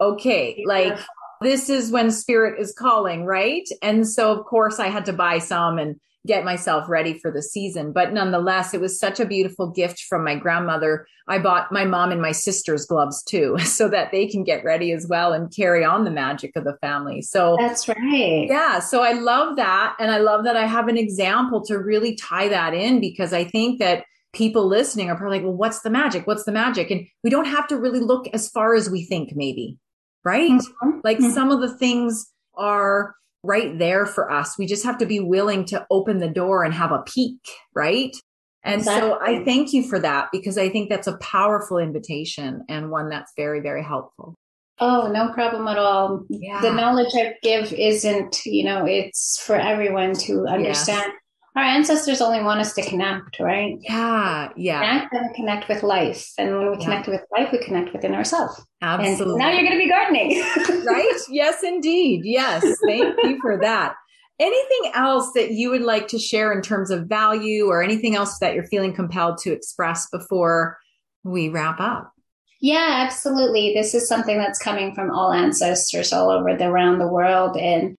Okay, 0.00 0.62
like 0.66 0.96
this 1.40 1.68
is 1.68 1.90
when 1.90 2.10
spirit 2.10 2.60
is 2.60 2.74
calling, 2.74 3.24
right? 3.24 3.68
And 3.82 4.06
so, 4.06 4.32
of 4.32 4.44
course, 4.46 4.78
I 4.78 4.88
had 4.88 5.04
to 5.06 5.12
buy 5.12 5.38
some 5.38 5.78
and 5.78 5.96
get 6.26 6.44
myself 6.44 6.88
ready 6.88 7.18
for 7.18 7.30
the 7.30 7.42
season. 7.42 7.92
But 7.92 8.12
nonetheless, 8.12 8.74
it 8.74 8.80
was 8.80 8.98
such 8.98 9.18
a 9.18 9.26
beautiful 9.26 9.70
gift 9.70 10.00
from 10.00 10.24
my 10.24 10.34
grandmother. 10.34 11.06
I 11.26 11.38
bought 11.38 11.72
my 11.72 11.84
mom 11.84 12.10
and 12.10 12.20
my 12.20 12.32
sister's 12.32 12.84
gloves 12.84 13.22
too, 13.22 13.58
so 13.64 13.88
that 13.88 14.12
they 14.12 14.26
can 14.26 14.44
get 14.44 14.64
ready 14.64 14.92
as 14.92 15.06
well 15.08 15.32
and 15.32 15.54
carry 15.54 15.84
on 15.84 16.04
the 16.04 16.10
magic 16.10 16.54
of 16.54 16.64
the 16.64 16.76
family. 16.80 17.22
So 17.22 17.56
that's 17.58 17.88
right. 17.88 18.46
Yeah. 18.48 18.80
So 18.80 19.02
I 19.02 19.12
love 19.12 19.56
that. 19.56 19.96
And 19.98 20.10
I 20.10 20.18
love 20.18 20.44
that 20.44 20.56
I 20.56 20.66
have 20.66 20.88
an 20.88 20.98
example 20.98 21.64
to 21.64 21.78
really 21.78 22.14
tie 22.14 22.48
that 22.48 22.74
in 22.74 23.00
because 23.00 23.32
I 23.32 23.44
think 23.44 23.78
that 23.78 24.04
people 24.34 24.66
listening 24.66 25.10
are 25.10 25.16
probably 25.16 25.38
like, 25.38 25.44
well, 25.44 25.56
what's 25.56 25.80
the 25.80 25.90
magic? 25.90 26.26
What's 26.26 26.44
the 26.44 26.52
magic? 26.52 26.90
And 26.90 27.06
we 27.24 27.30
don't 27.30 27.46
have 27.46 27.66
to 27.68 27.78
really 27.78 28.00
look 28.00 28.28
as 28.34 28.48
far 28.50 28.74
as 28.74 28.90
we 28.90 29.04
think, 29.04 29.30
maybe 29.34 29.78
right? 30.28 30.50
Mm-hmm. 30.50 31.00
Like 31.02 31.18
mm-hmm. 31.18 31.32
some 31.32 31.50
of 31.50 31.60
the 31.62 31.74
things 31.78 32.30
are 32.54 33.14
right 33.42 33.78
there 33.78 34.04
for 34.04 34.30
us. 34.30 34.58
We 34.58 34.66
just 34.66 34.84
have 34.84 34.98
to 34.98 35.06
be 35.06 35.20
willing 35.20 35.64
to 35.66 35.86
open 35.90 36.18
the 36.18 36.28
door 36.28 36.64
and 36.64 36.74
have 36.74 36.92
a 36.92 37.02
peek, 37.06 37.38
right? 37.74 38.14
And 38.62 38.80
exactly. 38.80 39.10
so 39.10 39.18
I 39.22 39.42
thank 39.44 39.72
you 39.72 39.88
for 39.88 39.98
that 40.00 40.28
because 40.30 40.58
I 40.58 40.68
think 40.68 40.90
that's 40.90 41.06
a 41.06 41.16
powerful 41.18 41.78
invitation 41.78 42.64
and 42.68 42.90
one 42.90 43.08
that's 43.08 43.32
very, 43.36 43.60
very 43.60 43.82
helpful. 43.82 44.34
Oh, 44.80 45.10
no 45.10 45.32
problem 45.32 45.66
at 45.66 45.78
all. 45.78 46.24
Yeah. 46.28 46.60
The 46.60 46.72
knowledge 46.72 47.14
I 47.14 47.34
give 47.42 47.72
isn't, 47.72 48.44
you 48.44 48.64
know, 48.64 48.84
it's 48.84 49.42
for 49.44 49.56
everyone 49.56 50.12
to 50.26 50.46
understand. 50.46 51.04
Yes 51.06 51.22
our 51.58 51.64
ancestors 51.64 52.20
only 52.20 52.40
want 52.40 52.60
us 52.60 52.72
to 52.74 52.82
connect, 52.82 53.40
right? 53.40 53.78
Yeah, 53.80 54.50
yeah. 54.56 54.80
Connect 54.80 55.12
and 55.12 55.34
connect 55.34 55.68
with 55.68 55.82
life. 55.82 56.30
And 56.38 56.56
when 56.56 56.70
we 56.70 56.76
yeah. 56.78 56.84
connect 56.84 57.08
with 57.08 57.20
life, 57.36 57.48
we 57.50 57.58
connect 57.58 57.92
within 57.92 58.14
ourselves. 58.14 58.64
Absolutely. 58.80 59.32
And 59.32 59.38
now 59.38 59.50
you're 59.50 59.68
going 59.68 59.72
to 59.72 59.84
be 59.84 59.88
gardening. 59.88 60.84
right? 60.86 61.18
Yes, 61.28 61.64
indeed. 61.64 62.20
Yes. 62.24 62.62
Thank 62.86 63.16
you 63.24 63.40
for 63.42 63.58
that. 63.60 63.96
Anything 64.38 64.92
else 64.94 65.32
that 65.34 65.50
you 65.50 65.70
would 65.70 65.82
like 65.82 66.06
to 66.08 66.18
share 66.18 66.52
in 66.52 66.62
terms 66.62 66.92
of 66.92 67.06
value 67.06 67.66
or 67.66 67.82
anything 67.82 68.14
else 68.14 68.38
that 68.38 68.54
you're 68.54 68.68
feeling 68.68 68.94
compelled 68.94 69.38
to 69.38 69.52
express 69.52 70.08
before 70.10 70.78
we 71.24 71.48
wrap 71.48 71.80
up? 71.80 72.12
Yeah, 72.60 73.04
absolutely. 73.04 73.74
This 73.74 73.94
is 73.94 74.08
something 74.08 74.38
that's 74.38 74.60
coming 74.60 74.94
from 74.94 75.10
all 75.10 75.32
ancestors 75.32 76.12
all 76.12 76.30
over 76.30 76.56
the 76.56 76.68
around 76.68 76.98
the 76.98 77.08
world. 77.08 77.56
And 77.56 77.96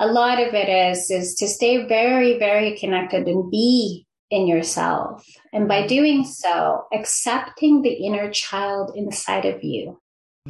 a 0.00 0.06
lot 0.06 0.40
of 0.40 0.54
it 0.54 0.68
is 0.68 1.10
is 1.10 1.34
to 1.36 1.48
stay 1.48 1.86
very 1.86 2.38
very 2.38 2.76
connected 2.78 3.26
and 3.28 3.50
be 3.50 4.06
in 4.30 4.46
yourself. 4.46 5.24
And 5.52 5.68
by 5.68 5.80
mm-hmm. 5.80 5.88
doing 5.88 6.24
so 6.24 6.84
accepting 6.92 7.82
the 7.82 7.92
inner 7.92 8.30
child 8.30 8.92
inside 8.96 9.44
of 9.44 9.62
you. 9.62 10.00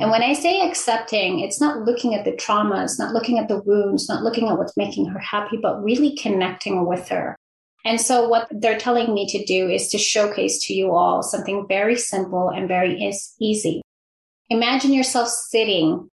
And 0.00 0.10
when 0.10 0.22
i 0.22 0.32
say 0.32 0.60
accepting 0.60 1.40
it's 1.40 1.60
not 1.60 1.84
looking 1.84 2.14
at 2.16 2.24
the 2.24 2.34
trauma 2.34 2.82
it's 2.82 2.98
not 2.98 3.12
looking 3.12 3.38
at 3.38 3.46
the 3.46 3.60
wounds 3.60 4.08
not 4.08 4.24
looking 4.24 4.48
at 4.48 4.58
what's 4.58 4.76
making 4.76 5.06
her 5.06 5.20
happy 5.20 5.56
but 5.56 5.82
really 5.82 6.16
connecting 6.16 6.86
with 6.86 7.08
her. 7.08 7.36
And 7.84 8.00
so 8.00 8.26
what 8.26 8.48
they're 8.50 8.78
telling 8.78 9.12
me 9.12 9.26
to 9.28 9.44
do 9.44 9.68
is 9.68 9.88
to 9.90 9.98
showcase 9.98 10.58
to 10.66 10.74
you 10.74 10.92
all 10.92 11.22
something 11.22 11.66
very 11.68 11.96
simple 11.96 12.48
and 12.48 12.66
very 12.66 12.98
easy. 13.40 13.82
Imagine 14.48 14.92
yourself 14.92 15.28
sitting 15.28 16.08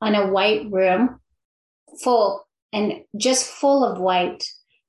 on 0.00 0.14
a 0.14 0.26
white 0.26 0.70
room 0.70 1.20
full 2.02 2.44
and 2.72 3.02
just 3.16 3.46
full 3.46 3.84
of 3.84 4.00
white. 4.00 4.44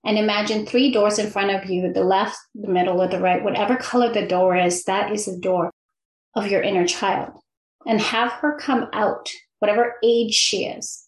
And 0.05 0.17
imagine 0.17 0.65
three 0.65 0.91
doors 0.91 1.17
in 1.17 1.29
front 1.29 1.51
of 1.51 1.69
you 1.69 1.91
the 1.93 2.03
left, 2.03 2.37
the 2.53 2.67
middle, 2.67 3.01
or 3.01 3.07
the 3.07 3.19
right, 3.19 3.43
whatever 3.43 3.75
color 3.77 4.11
the 4.11 4.27
door 4.27 4.55
is, 4.55 4.83
that 4.83 5.11
is 5.11 5.25
the 5.25 5.37
door 5.37 5.71
of 6.35 6.47
your 6.47 6.61
inner 6.61 6.85
child. 6.85 7.31
And 7.85 7.99
have 7.99 8.31
her 8.33 8.57
come 8.57 8.87
out, 8.93 9.29
whatever 9.59 9.95
age 10.03 10.33
she 10.33 10.65
is. 10.65 11.07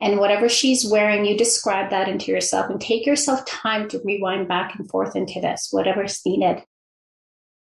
And 0.00 0.18
whatever 0.18 0.48
she's 0.48 0.90
wearing, 0.90 1.26
you 1.26 1.36
describe 1.36 1.90
that 1.90 2.08
into 2.08 2.32
yourself 2.32 2.70
and 2.70 2.80
take 2.80 3.04
yourself 3.04 3.44
time 3.44 3.88
to 3.88 4.00
rewind 4.02 4.48
back 4.48 4.78
and 4.78 4.88
forth 4.88 5.14
into 5.14 5.40
this, 5.40 5.68
whatever's 5.70 6.20
needed, 6.24 6.62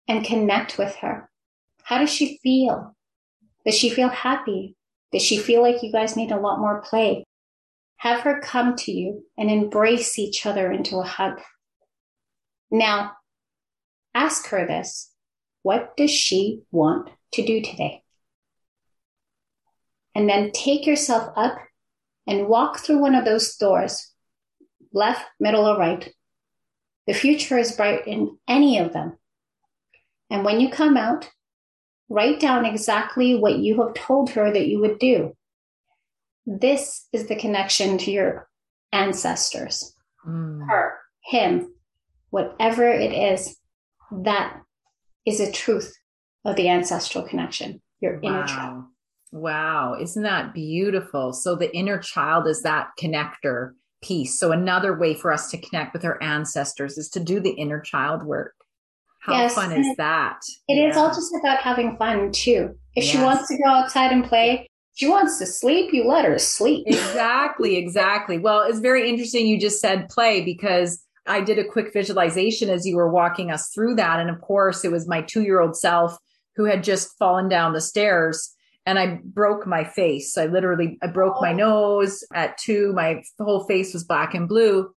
and 0.08 0.24
connect 0.24 0.76
with 0.76 0.96
her. 0.96 1.30
How 1.84 1.98
does 1.98 2.10
she 2.10 2.38
feel? 2.42 2.96
Does 3.64 3.76
she 3.76 3.90
feel 3.90 4.08
happy? 4.08 4.74
Does 5.12 5.22
she 5.22 5.38
feel 5.38 5.62
like 5.62 5.82
you 5.82 5.92
guys 5.92 6.16
need 6.16 6.32
a 6.32 6.40
lot 6.40 6.58
more 6.58 6.82
play? 6.82 7.24
Have 8.06 8.20
her 8.20 8.38
come 8.38 8.76
to 8.76 8.92
you 8.92 9.24
and 9.36 9.50
embrace 9.50 10.16
each 10.16 10.46
other 10.46 10.70
into 10.70 10.98
a 10.98 11.02
hug. 11.02 11.40
Now, 12.70 13.14
ask 14.14 14.46
her 14.50 14.64
this 14.64 15.10
What 15.64 15.96
does 15.96 16.12
she 16.12 16.62
want 16.70 17.10
to 17.32 17.44
do 17.44 17.60
today? 17.60 18.04
And 20.14 20.28
then 20.28 20.52
take 20.52 20.86
yourself 20.86 21.32
up 21.34 21.58
and 22.28 22.46
walk 22.46 22.78
through 22.78 22.98
one 22.98 23.16
of 23.16 23.24
those 23.24 23.56
doors, 23.56 24.12
left, 24.92 25.24
middle, 25.40 25.66
or 25.66 25.76
right. 25.76 26.08
The 27.08 27.12
future 27.12 27.58
is 27.58 27.72
bright 27.74 28.06
in 28.06 28.38
any 28.46 28.78
of 28.78 28.92
them. 28.92 29.18
And 30.30 30.44
when 30.44 30.60
you 30.60 30.70
come 30.70 30.96
out, 30.96 31.28
write 32.08 32.38
down 32.38 32.66
exactly 32.66 33.34
what 33.34 33.58
you 33.58 33.82
have 33.82 33.94
told 33.94 34.30
her 34.30 34.52
that 34.52 34.68
you 34.68 34.78
would 34.78 35.00
do. 35.00 35.35
This 36.46 37.08
is 37.12 37.26
the 37.26 37.36
connection 37.36 37.98
to 37.98 38.10
your 38.10 38.48
ancestors. 38.92 39.94
Mm. 40.26 40.66
Her, 40.68 40.98
him, 41.24 41.74
whatever 42.30 42.88
it 42.88 43.12
is, 43.12 43.56
that 44.10 44.60
is 45.26 45.40
a 45.40 45.50
truth 45.50 45.92
of 46.44 46.56
the 46.56 46.68
ancestral 46.68 47.26
connection, 47.26 47.82
your 48.00 48.20
wow. 48.20 48.28
inner 48.28 48.46
child. 48.46 48.84
Wow. 49.32 49.96
Isn't 50.00 50.22
that 50.22 50.54
beautiful? 50.54 51.32
So 51.32 51.56
the 51.56 51.74
inner 51.74 51.98
child 51.98 52.46
is 52.46 52.62
that 52.62 52.90
connector 53.00 53.72
piece. 54.02 54.38
So 54.38 54.52
another 54.52 54.96
way 54.96 55.14
for 55.14 55.32
us 55.32 55.50
to 55.50 55.58
connect 55.58 55.92
with 55.92 56.04
our 56.04 56.22
ancestors 56.22 56.96
is 56.96 57.08
to 57.10 57.20
do 57.20 57.40
the 57.40 57.50
inner 57.50 57.80
child 57.80 58.22
work. 58.22 58.54
How 59.20 59.34
yes, 59.34 59.54
fun 59.54 59.72
is 59.72 59.96
that? 59.96 60.38
It 60.68 60.76
yeah. 60.76 60.88
is 60.88 60.96
all 60.96 61.08
just 61.08 61.34
about 61.40 61.58
having 61.58 61.96
fun 61.96 62.30
too. 62.30 62.76
If 62.94 63.04
yes. 63.04 63.12
she 63.12 63.18
wants 63.18 63.48
to 63.48 63.58
go 63.58 63.70
outside 63.70 64.12
and 64.12 64.24
play, 64.24 64.68
she 64.96 65.06
wants 65.06 65.38
to 65.38 65.46
sleep, 65.46 65.92
you 65.92 66.08
let 66.08 66.24
her 66.24 66.38
sleep. 66.38 66.84
exactly, 66.86 67.76
exactly. 67.76 68.38
Well, 68.38 68.62
it's 68.62 68.78
very 68.78 69.08
interesting 69.08 69.46
you 69.46 69.60
just 69.60 69.80
said 69.80 70.08
play 70.08 70.42
because 70.42 71.04
I 71.26 71.42
did 71.42 71.58
a 71.58 71.64
quick 71.64 71.92
visualization 71.92 72.70
as 72.70 72.86
you 72.86 72.96
were 72.96 73.10
walking 73.10 73.50
us 73.50 73.68
through 73.74 73.96
that. 73.96 74.20
And 74.20 74.30
of 74.30 74.40
course, 74.40 74.84
it 74.84 74.90
was 74.90 75.06
my 75.06 75.20
two 75.20 75.42
year 75.42 75.60
old 75.60 75.76
self 75.76 76.16
who 76.56 76.64
had 76.64 76.82
just 76.82 77.16
fallen 77.18 77.48
down 77.48 77.74
the 77.74 77.80
stairs 77.80 78.54
and 78.86 78.98
I 78.98 79.20
broke 79.22 79.66
my 79.66 79.84
face. 79.84 80.38
I 80.38 80.46
literally 80.46 80.96
I 81.02 81.08
broke 81.08 81.42
my 81.42 81.52
oh. 81.52 81.56
nose 81.56 82.24
at 82.32 82.56
two. 82.56 82.92
My 82.94 83.22
whole 83.38 83.64
face 83.64 83.92
was 83.92 84.04
black 84.04 84.34
and 84.34 84.48
blue. 84.48 84.94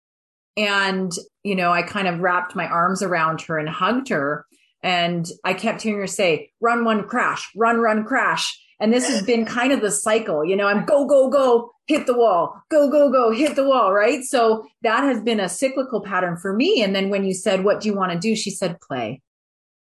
And, 0.56 1.12
you 1.44 1.56
know, 1.56 1.72
I 1.72 1.82
kind 1.82 2.08
of 2.08 2.20
wrapped 2.20 2.56
my 2.56 2.68
arms 2.68 3.02
around 3.02 3.42
her 3.42 3.58
and 3.58 3.68
hugged 3.68 4.10
her. 4.10 4.46
And 4.82 5.28
I 5.44 5.54
kept 5.54 5.82
hearing 5.82 6.00
her 6.00 6.08
say, 6.08 6.52
run, 6.62 6.86
one, 6.86 7.08
crash, 7.08 7.50
run, 7.56 7.80
run, 7.80 8.06
crash. 8.06 8.58
And 8.80 8.94
this 8.94 9.08
has 9.10 9.22
been 9.22 9.46
kind 9.46 9.74
of 9.74 9.82
the 9.82 9.92
cycle, 9.92 10.46
you 10.46 10.56
know, 10.56 10.68
I'm 10.68 10.86
go, 10.86 11.06
go, 11.06 11.30
go, 11.30 11.72
hit 11.88 12.06
the 12.06 12.18
wall, 12.18 12.62
go, 12.70 12.89
go, 12.89 13.12
go, 13.12 13.32
hit 13.32 13.58
the 13.58 13.68
wall, 13.68 13.92
right? 13.92 14.24
So 14.24 14.65
that 14.84 15.04
has 15.04 15.22
been 15.22 15.39
a 15.39 15.50
cyclical 15.50 16.02
pattern 16.02 16.38
for 16.38 16.54
me. 16.54 16.82
And 16.82 16.96
then 16.96 17.10
when 17.10 17.26
you 17.26 17.34
said, 17.34 17.65
What 17.65 17.82
do 17.82 17.89
you 17.89 17.96
want 17.96 18.13
to 18.13 18.20
do? 18.20 18.36
She 18.36 18.52
said, 18.52 18.80
Play. 18.80 19.22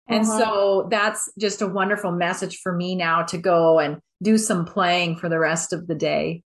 And 0.07 0.23
uh-huh. 0.23 0.39
so 0.39 0.87
that's 0.89 1.29
just 1.37 1.61
a 1.61 1.67
wonderful 1.67 2.11
message 2.11 2.59
for 2.59 2.71
me 2.71 2.95
now 2.95 3.23
to 3.23 3.37
go 3.37 3.79
and 3.79 3.99
do 4.23 4.37
some 4.37 4.63
playing 4.65 5.17
for 5.17 5.29
the 5.29 5.39
rest 5.39 5.73
of 5.73 5.87
the 5.87 5.95
day 5.95 6.43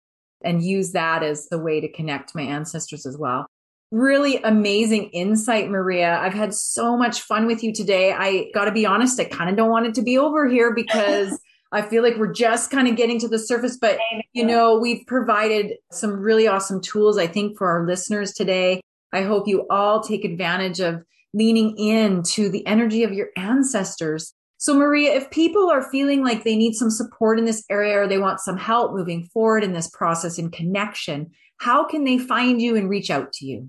and 0.43 0.63
use 0.63 0.93
that 0.93 1.23
as 1.23 1.49
the 1.49 1.59
way 1.59 1.81
to 1.81 1.91
connect 1.91 2.35
my 2.35 2.43
ancestors 2.43 3.07
as 3.07 3.17
well. 3.17 3.47
Really 3.91 4.43
amazing 4.43 5.11
insight, 5.11 5.71
Maria. 5.71 6.19
I've 6.19 6.35
had 6.35 6.53
so 6.53 6.97
much 6.97 7.21
fun 7.21 7.47
with 7.47 7.63
you 7.63 7.73
today. 7.73 8.13
I 8.13 8.51
got 8.53 8.65
to 8.65 8.73
be 8.73 8.85
honest, 8.85 9.21
I 9.21 9.25
kind 9.25 9.49
of 9.49 9.57
don't 9.57 9.71
want 9.71 9.87
it 9.87 9.95
to 9.95 10.03
be 10.03 10.19
over 10.19 10.49
here 10.49 10.75
because 10.75 11.39
I 11.75 11.83
feel 11.83 12.05
like 12.05 12.17
we're 12.17 12.33
just 12.33 12.71
kind 12.71 12.87
of 12.87 12.97
getting 12.97 13.19
to 13.19 13.29
the 13.29 13.39
surface, 13.39 13.77
but 13.77 13.99
you 14.33 14.47
know, 14.47 14.79
we've 14.79 15.05
provided 15.07 15.75
some 15.91 16.21
really 16.21 16.47
awesome 16.47 16.81
tools, 16.81 17.19
I 17.19 17.27
think, 17.27 17.59
for 17.59 17.69
our 17.69 17.85
listeners 17.85 18.33
today. 18.33 18.81
I 19.13 19.23
hope 19.23 19.49
you 19.49 19.67
all 19.69 20.01
take 20.01 20.25
advantage 20.25 20.79
of 20.79 21.03
leaning 21.35 21.77
into 21.77 22.49
the 22.49 22.65
energy 22.67 23.03
of 23.03 23.13
your 23.13 23.29
ancestors. 23.37 24.33
So, 24.57 24.73
Maria, 24.73 25.15
if 25.15 25.31
people 25.31 25.69
are 25.69 25.91
feeling 25.91 26.23
like 26.23 26.45
they 26.45 26.57
need 26.57 26.75
some 26.75 26.91
support 26.91 27.41
in 27.41 27.45
this 27.45 27.65
area 27.69 27.99
or 27.99 28.07
they 28.07 28.19
want 28.19 28.41
some 28.41 28.57
help 28.57 28.95
moving 28.95 29.25
forward 29.25 29.65
in 29.65 29.73
this 29.73 29.91
process 29.91 30.39
and 30.39 30.53
connection, 30.53 31.33
how 31.59 31.85
can 31.87 32.05
they 32.05 32.19
find 32.19 32.63
you 32.63 32.77
and 32.77 32.89
reach 32.89 33.11
out 33.11 33.33
to 33.35 33.47
you? 33.47 33.69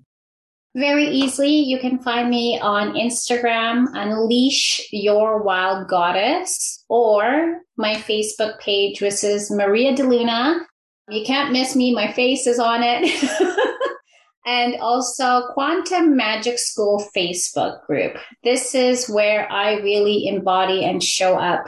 Very 0.75 1.05
easily, 1.05 1.55
you 1.55 1.79
can 1.79 1.99
find 1.99 2.29
me 2.29 2.59
on 2.59 2.95
Instagram, 2.95 3.85
Unleash 3.93 4.85
Your 4.91 5.41
Wild 5.41 5.87
Goddess, 5.87 6.83
or 6.89 7.61
my 7.77 7.95
Facebook 7.95 8.59
page, 8.59 8.99
which 8.99 9.23
is 9.23 9.49
Maria 9.49 9.95
DeLuna. 9.95 10.59
You 11.07 11.25
can't 11.25 11.53
miss 11.53 11.77
me, 11.77 11.95
my 11.95 12.11
face 12.11 12.45
is 12.45 12.59
on 12.59 12.81
it. 12.83 13.09
and 14.45 14.75
also 14.81 15.47
Quantum 15.53 16.17
Magic 16.17 16.59
School 16.59 17.07
Facebook 17.15 17.85
group. 17.85 18.17
This 18.43 18.75
is 18.75 19.07
where 19.07 19.49
I 19.49 19.75
really 19.75 20.27
embody 20.27 20.83
and 20.83 21.01
show 21.01 21.37
up 21.37 21.63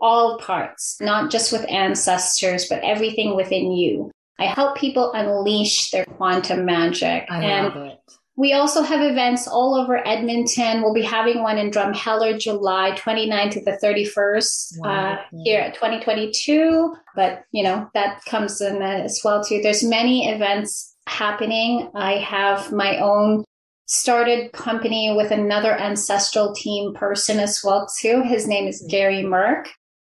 all 0.00 0.38
parts, 0.38 0.98
not 1.00 1.32
just 1.32 1.50
with 1.50 1.68
ancestors, 1.68 2.68
but 2.68 2.84
everything 2.84 3.34
within 3.34 3.72
you. 3.72 4.12
I 4.38 4.46
help 4.46 4.76
people 4.76 5.12
unleash 5.14 5.90
their 5.90 6.04
quantum 6.04 6.64
magic. 6.64 7.24
I 7.28 7.42
and 7.42 7.74
love 7.74 7.86
it. 7.88 7.98
We 8.36 8.54
also 8.54 8.82
have 8.82 9.02
events 9.02 9.46
all 9.46 9.74
over 9.74 10.06
Edmonton. 10.06 10.80
We'll 10.80 10.94
be 10.94 11.02
having 11.02 11.42
one 11.42 11.58
in 11.58 11.70
Drumheller 11.70 12.38
July 12.38 12.92
29th 12.92 13.52
to 13.52 13.60
the 13.60 13.78
31st 13.82 14.78
uh, 14.84 15.22
here 15.44 15.60
at 15.60 15.74
2022. 15.74 16.94
But, 17.14 17.44
you 17.52 17.62
know, 17.62 17.90
that 17.92 18.24
comes 18.24 18.60
in 18.62 18.80
as 18.80 19.20
well 19.22 19.44
too. 19.44 19.60
There's 19.62 19.84
many 19.84 20.30
events 20.30 20.96
happening. 21.06 21.90
I 21.94 22.14
have 22.14 22.72
my 22.72 22.98
own 22.98 23.44
started 23.86 24.52
company 24.52 25.12
with 25.14 25.30
another 25.30 25.78
ancestral 25.78 26.54
team 26.54 26.94
person 26.94 27.38
as 27.38 27.60
well 27.62 27.86
too. 28.00 28.22
His 28.22 28.48
name 28.48 28.66
is 28.66 28.86
Gary 28.88 29.22
Merck. 29.22 29.66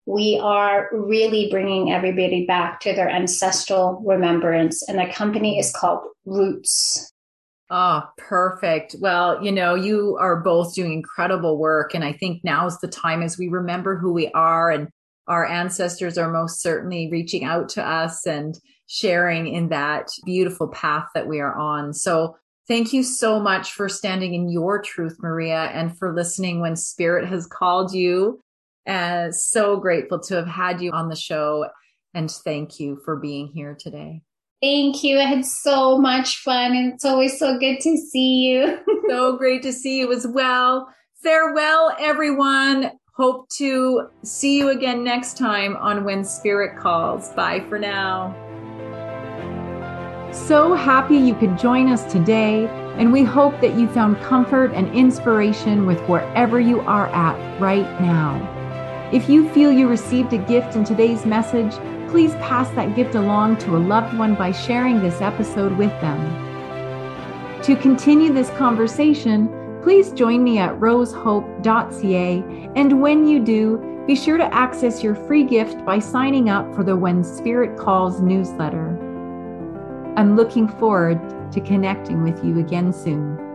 We 0.05 0.37
are 0.43 0.89
really 0.91 1.49
bringing 1.49 1.93
everybody 1.93 2.45
back 2.45 2.81
to 2.81 2.93
their 2.93 3.09
ancestral 3.09 4.01
remembrance 4.05 4.83
and 4.89 4.99
the 4.99 5.05
company 5.13 5.57
is 5.57 5.71
called 5.71 6.01
Roots. 6.25 7.13
Oh, 7.71 8.01
perfect. 8.17 8.95
Well, 8.99 9.43
you 9.43 9.51
know, 9.51 9.75
you 9.75 10.17
are 10.19 10.41
both 10.41 10.73
doing 10.73 10.91
incredible 10.91 11.59
work. 11.59 11.93
And 11.93 12.03
I 12.03 12.13
think 12.13 12.43
now's 12.43 12.79
the 12.79 12.87
time 12.87 13.21
as 13.21 13.37
we 13.37 13.47
remember 13.47 13.95
who 13.95 14.11
we 14.11 14.29
are 14.29 14.71
and 14.71 14.87
our 15.27 15.45
ancestors 15.45 16.17
are 16.17 16.31
most 16.31 16.61
certainly 16.61 17.07
reaching 17.11 17.43
out 17.43 17.69
to 17.69 17.87
us 17.87 18.25
and 18.25 18.59
sharing 18.87 19.47
in 19.47 19.69
that 19.69 20.09
beautiful 20.25 20.67
path 20.69 21.05
that 21.13 21.27
we 21.27 21.39
are 21.39 21.55
on. 21.55 21.93
So 21.93 22.35
thank 22.67 22.91
you 22.91 23.03
so 23.03 23.39
much 23.39 23.73
for 23.73 23.87
standing 23.87 24.33
in 24.33 24.49
your 24.49 24.81
truth, 24.81 25.17
Maria, 25.19 25.65
and 25.65 25.95
for 25.95 26.15
listening 26.15 26.61
when 26.61 26.75
spirit 26.75 27.29
has 27.29 27.45
called 27.45 27.93
you. 27.93 28.41
And 28.87 29.35
so 29.35 29.77
grateful 29.77 30.19
to 30.21 30.35
have 30.37 30.47
had 30.47 30.81
you 30.81 30.91
on 30.91 31.09
the 31.09 31.15
show. 31.15 31.67
And 32.15 32.31
thank 32.31 32.79
you 32.79 32.99
for 33.05 33.15
being 33.15 33.49
here 33.49 33.77
today. 33.79 34.23
Thank 34.61 35.03
you. 35.03 35.19
I 35.19 35.23
had 35.23 35.45
so 35.45 35.97
much 35.97 36.37
fun 36.37 36.75
and 36.75 36.93
it's 36.93 37.05
always 37.05 37.39
so 37.39 37.57
good 37.57 37.79
to 37.79 37.97
see 37.97 38.47
you. 38.47 38.79
so 39.09 39.37
great 39.37 39.63
to 39.63 39.71
see 39.71 39.99
you 39.99 40.11
as 40.11 40.27
well. 40.27 40.87
Farewell, 41.23 41.95
everyone. 41.99 42.91
Hope 43.13 43.49
to 43.49 44.07
see 44.23 44.57
you 44.57 44.69
again 44.69 45.03
next 45.03 45.37
time 45.37 45.75
on 45.77 46.03
When 46.03 46.23
Spirit 46.23 46.77
Calls. 46.79 47.29
Bye 47.33 47.65
for 47.67 47.79
now. 47.79 48.35
So 50.31 50.73
happy 50.73 51.17
you 51.17 51.33
could 51.35 51.57
join 51.57 51.89
us 51.89 52.09
today, 52.09 52.67
and 52.97 53.11
we 53.11 53.23
hope 53.23 53.59
that 53.61 53.75
you 53.75 53.87
found 53.89 54.21
comfort 54.21 54.71
and 54.73 54.87
inspiration 54.95 55.85
with 55.85 55.99
wherever 56.07 56.59
you 56.59 56.81
are 56.81 57.07
at 57.07 57.59
right 57.59 57.99
now. 57.99 59.09
If 59.11 59.27
you 59.27 59.49
feel 59.49 59.71
you 59.71 59.87
received 59.87 60.31
a 60.33 60.37
gift 60.37 60.75
in 60.75 60.83
today's 60.85 61.25
message, 61.25 61.73
please 62.09 62.33
pass 62.35 62.69
that 62.71 62.95
gift 62.95 63.15
along 63.15 63.57
to 63.57 63.75
a 63.75 63.79
loved 63.79 64.17
one 64.17 64.35
by 64.35 64.51
sharing 64.51 64.99
this 65.01 65.21
episode 65.21 65.77
with 65.77 65.91
them. 66.01 67.61
To 67.63 67.75
continue 67.75 68.33
this 68.33 68.49
conversation, 68.51 69.49
please 69.83 70.11
join 70.11 70.43
me 70.43 70.57
at 70.59 70.79
rosehope.ca. 70.79 72.43
And 72.75 73.01
when 73.01 73.27
you 73.27 73.39
do, 73.39 74.03
be 74.07 74.15
sure 74.15 74.37
to 74.37 74.53
access 74.53 75.03
your 75.03 75.15
free 75.15 75.43
gift 75.43 75.85
by 75.85 75.99
signing 75.99 76.49
up 76.49 76.73
for 76.73 76.83
the 76.83 76.95
When 76.95 77.23
Spirit 77.23 77.77
Calls 77.77 78.21
newsletter. 78.21 78.97
I'm 80.15 80.35
looking 80.35 80.67
forward 80.67 81.19
to 81.51 81.61
connecting 81.61 82.23
with 82.23 82.43
you 82.43 82.59
again 82.59 82.91
soon. 82.91 83.48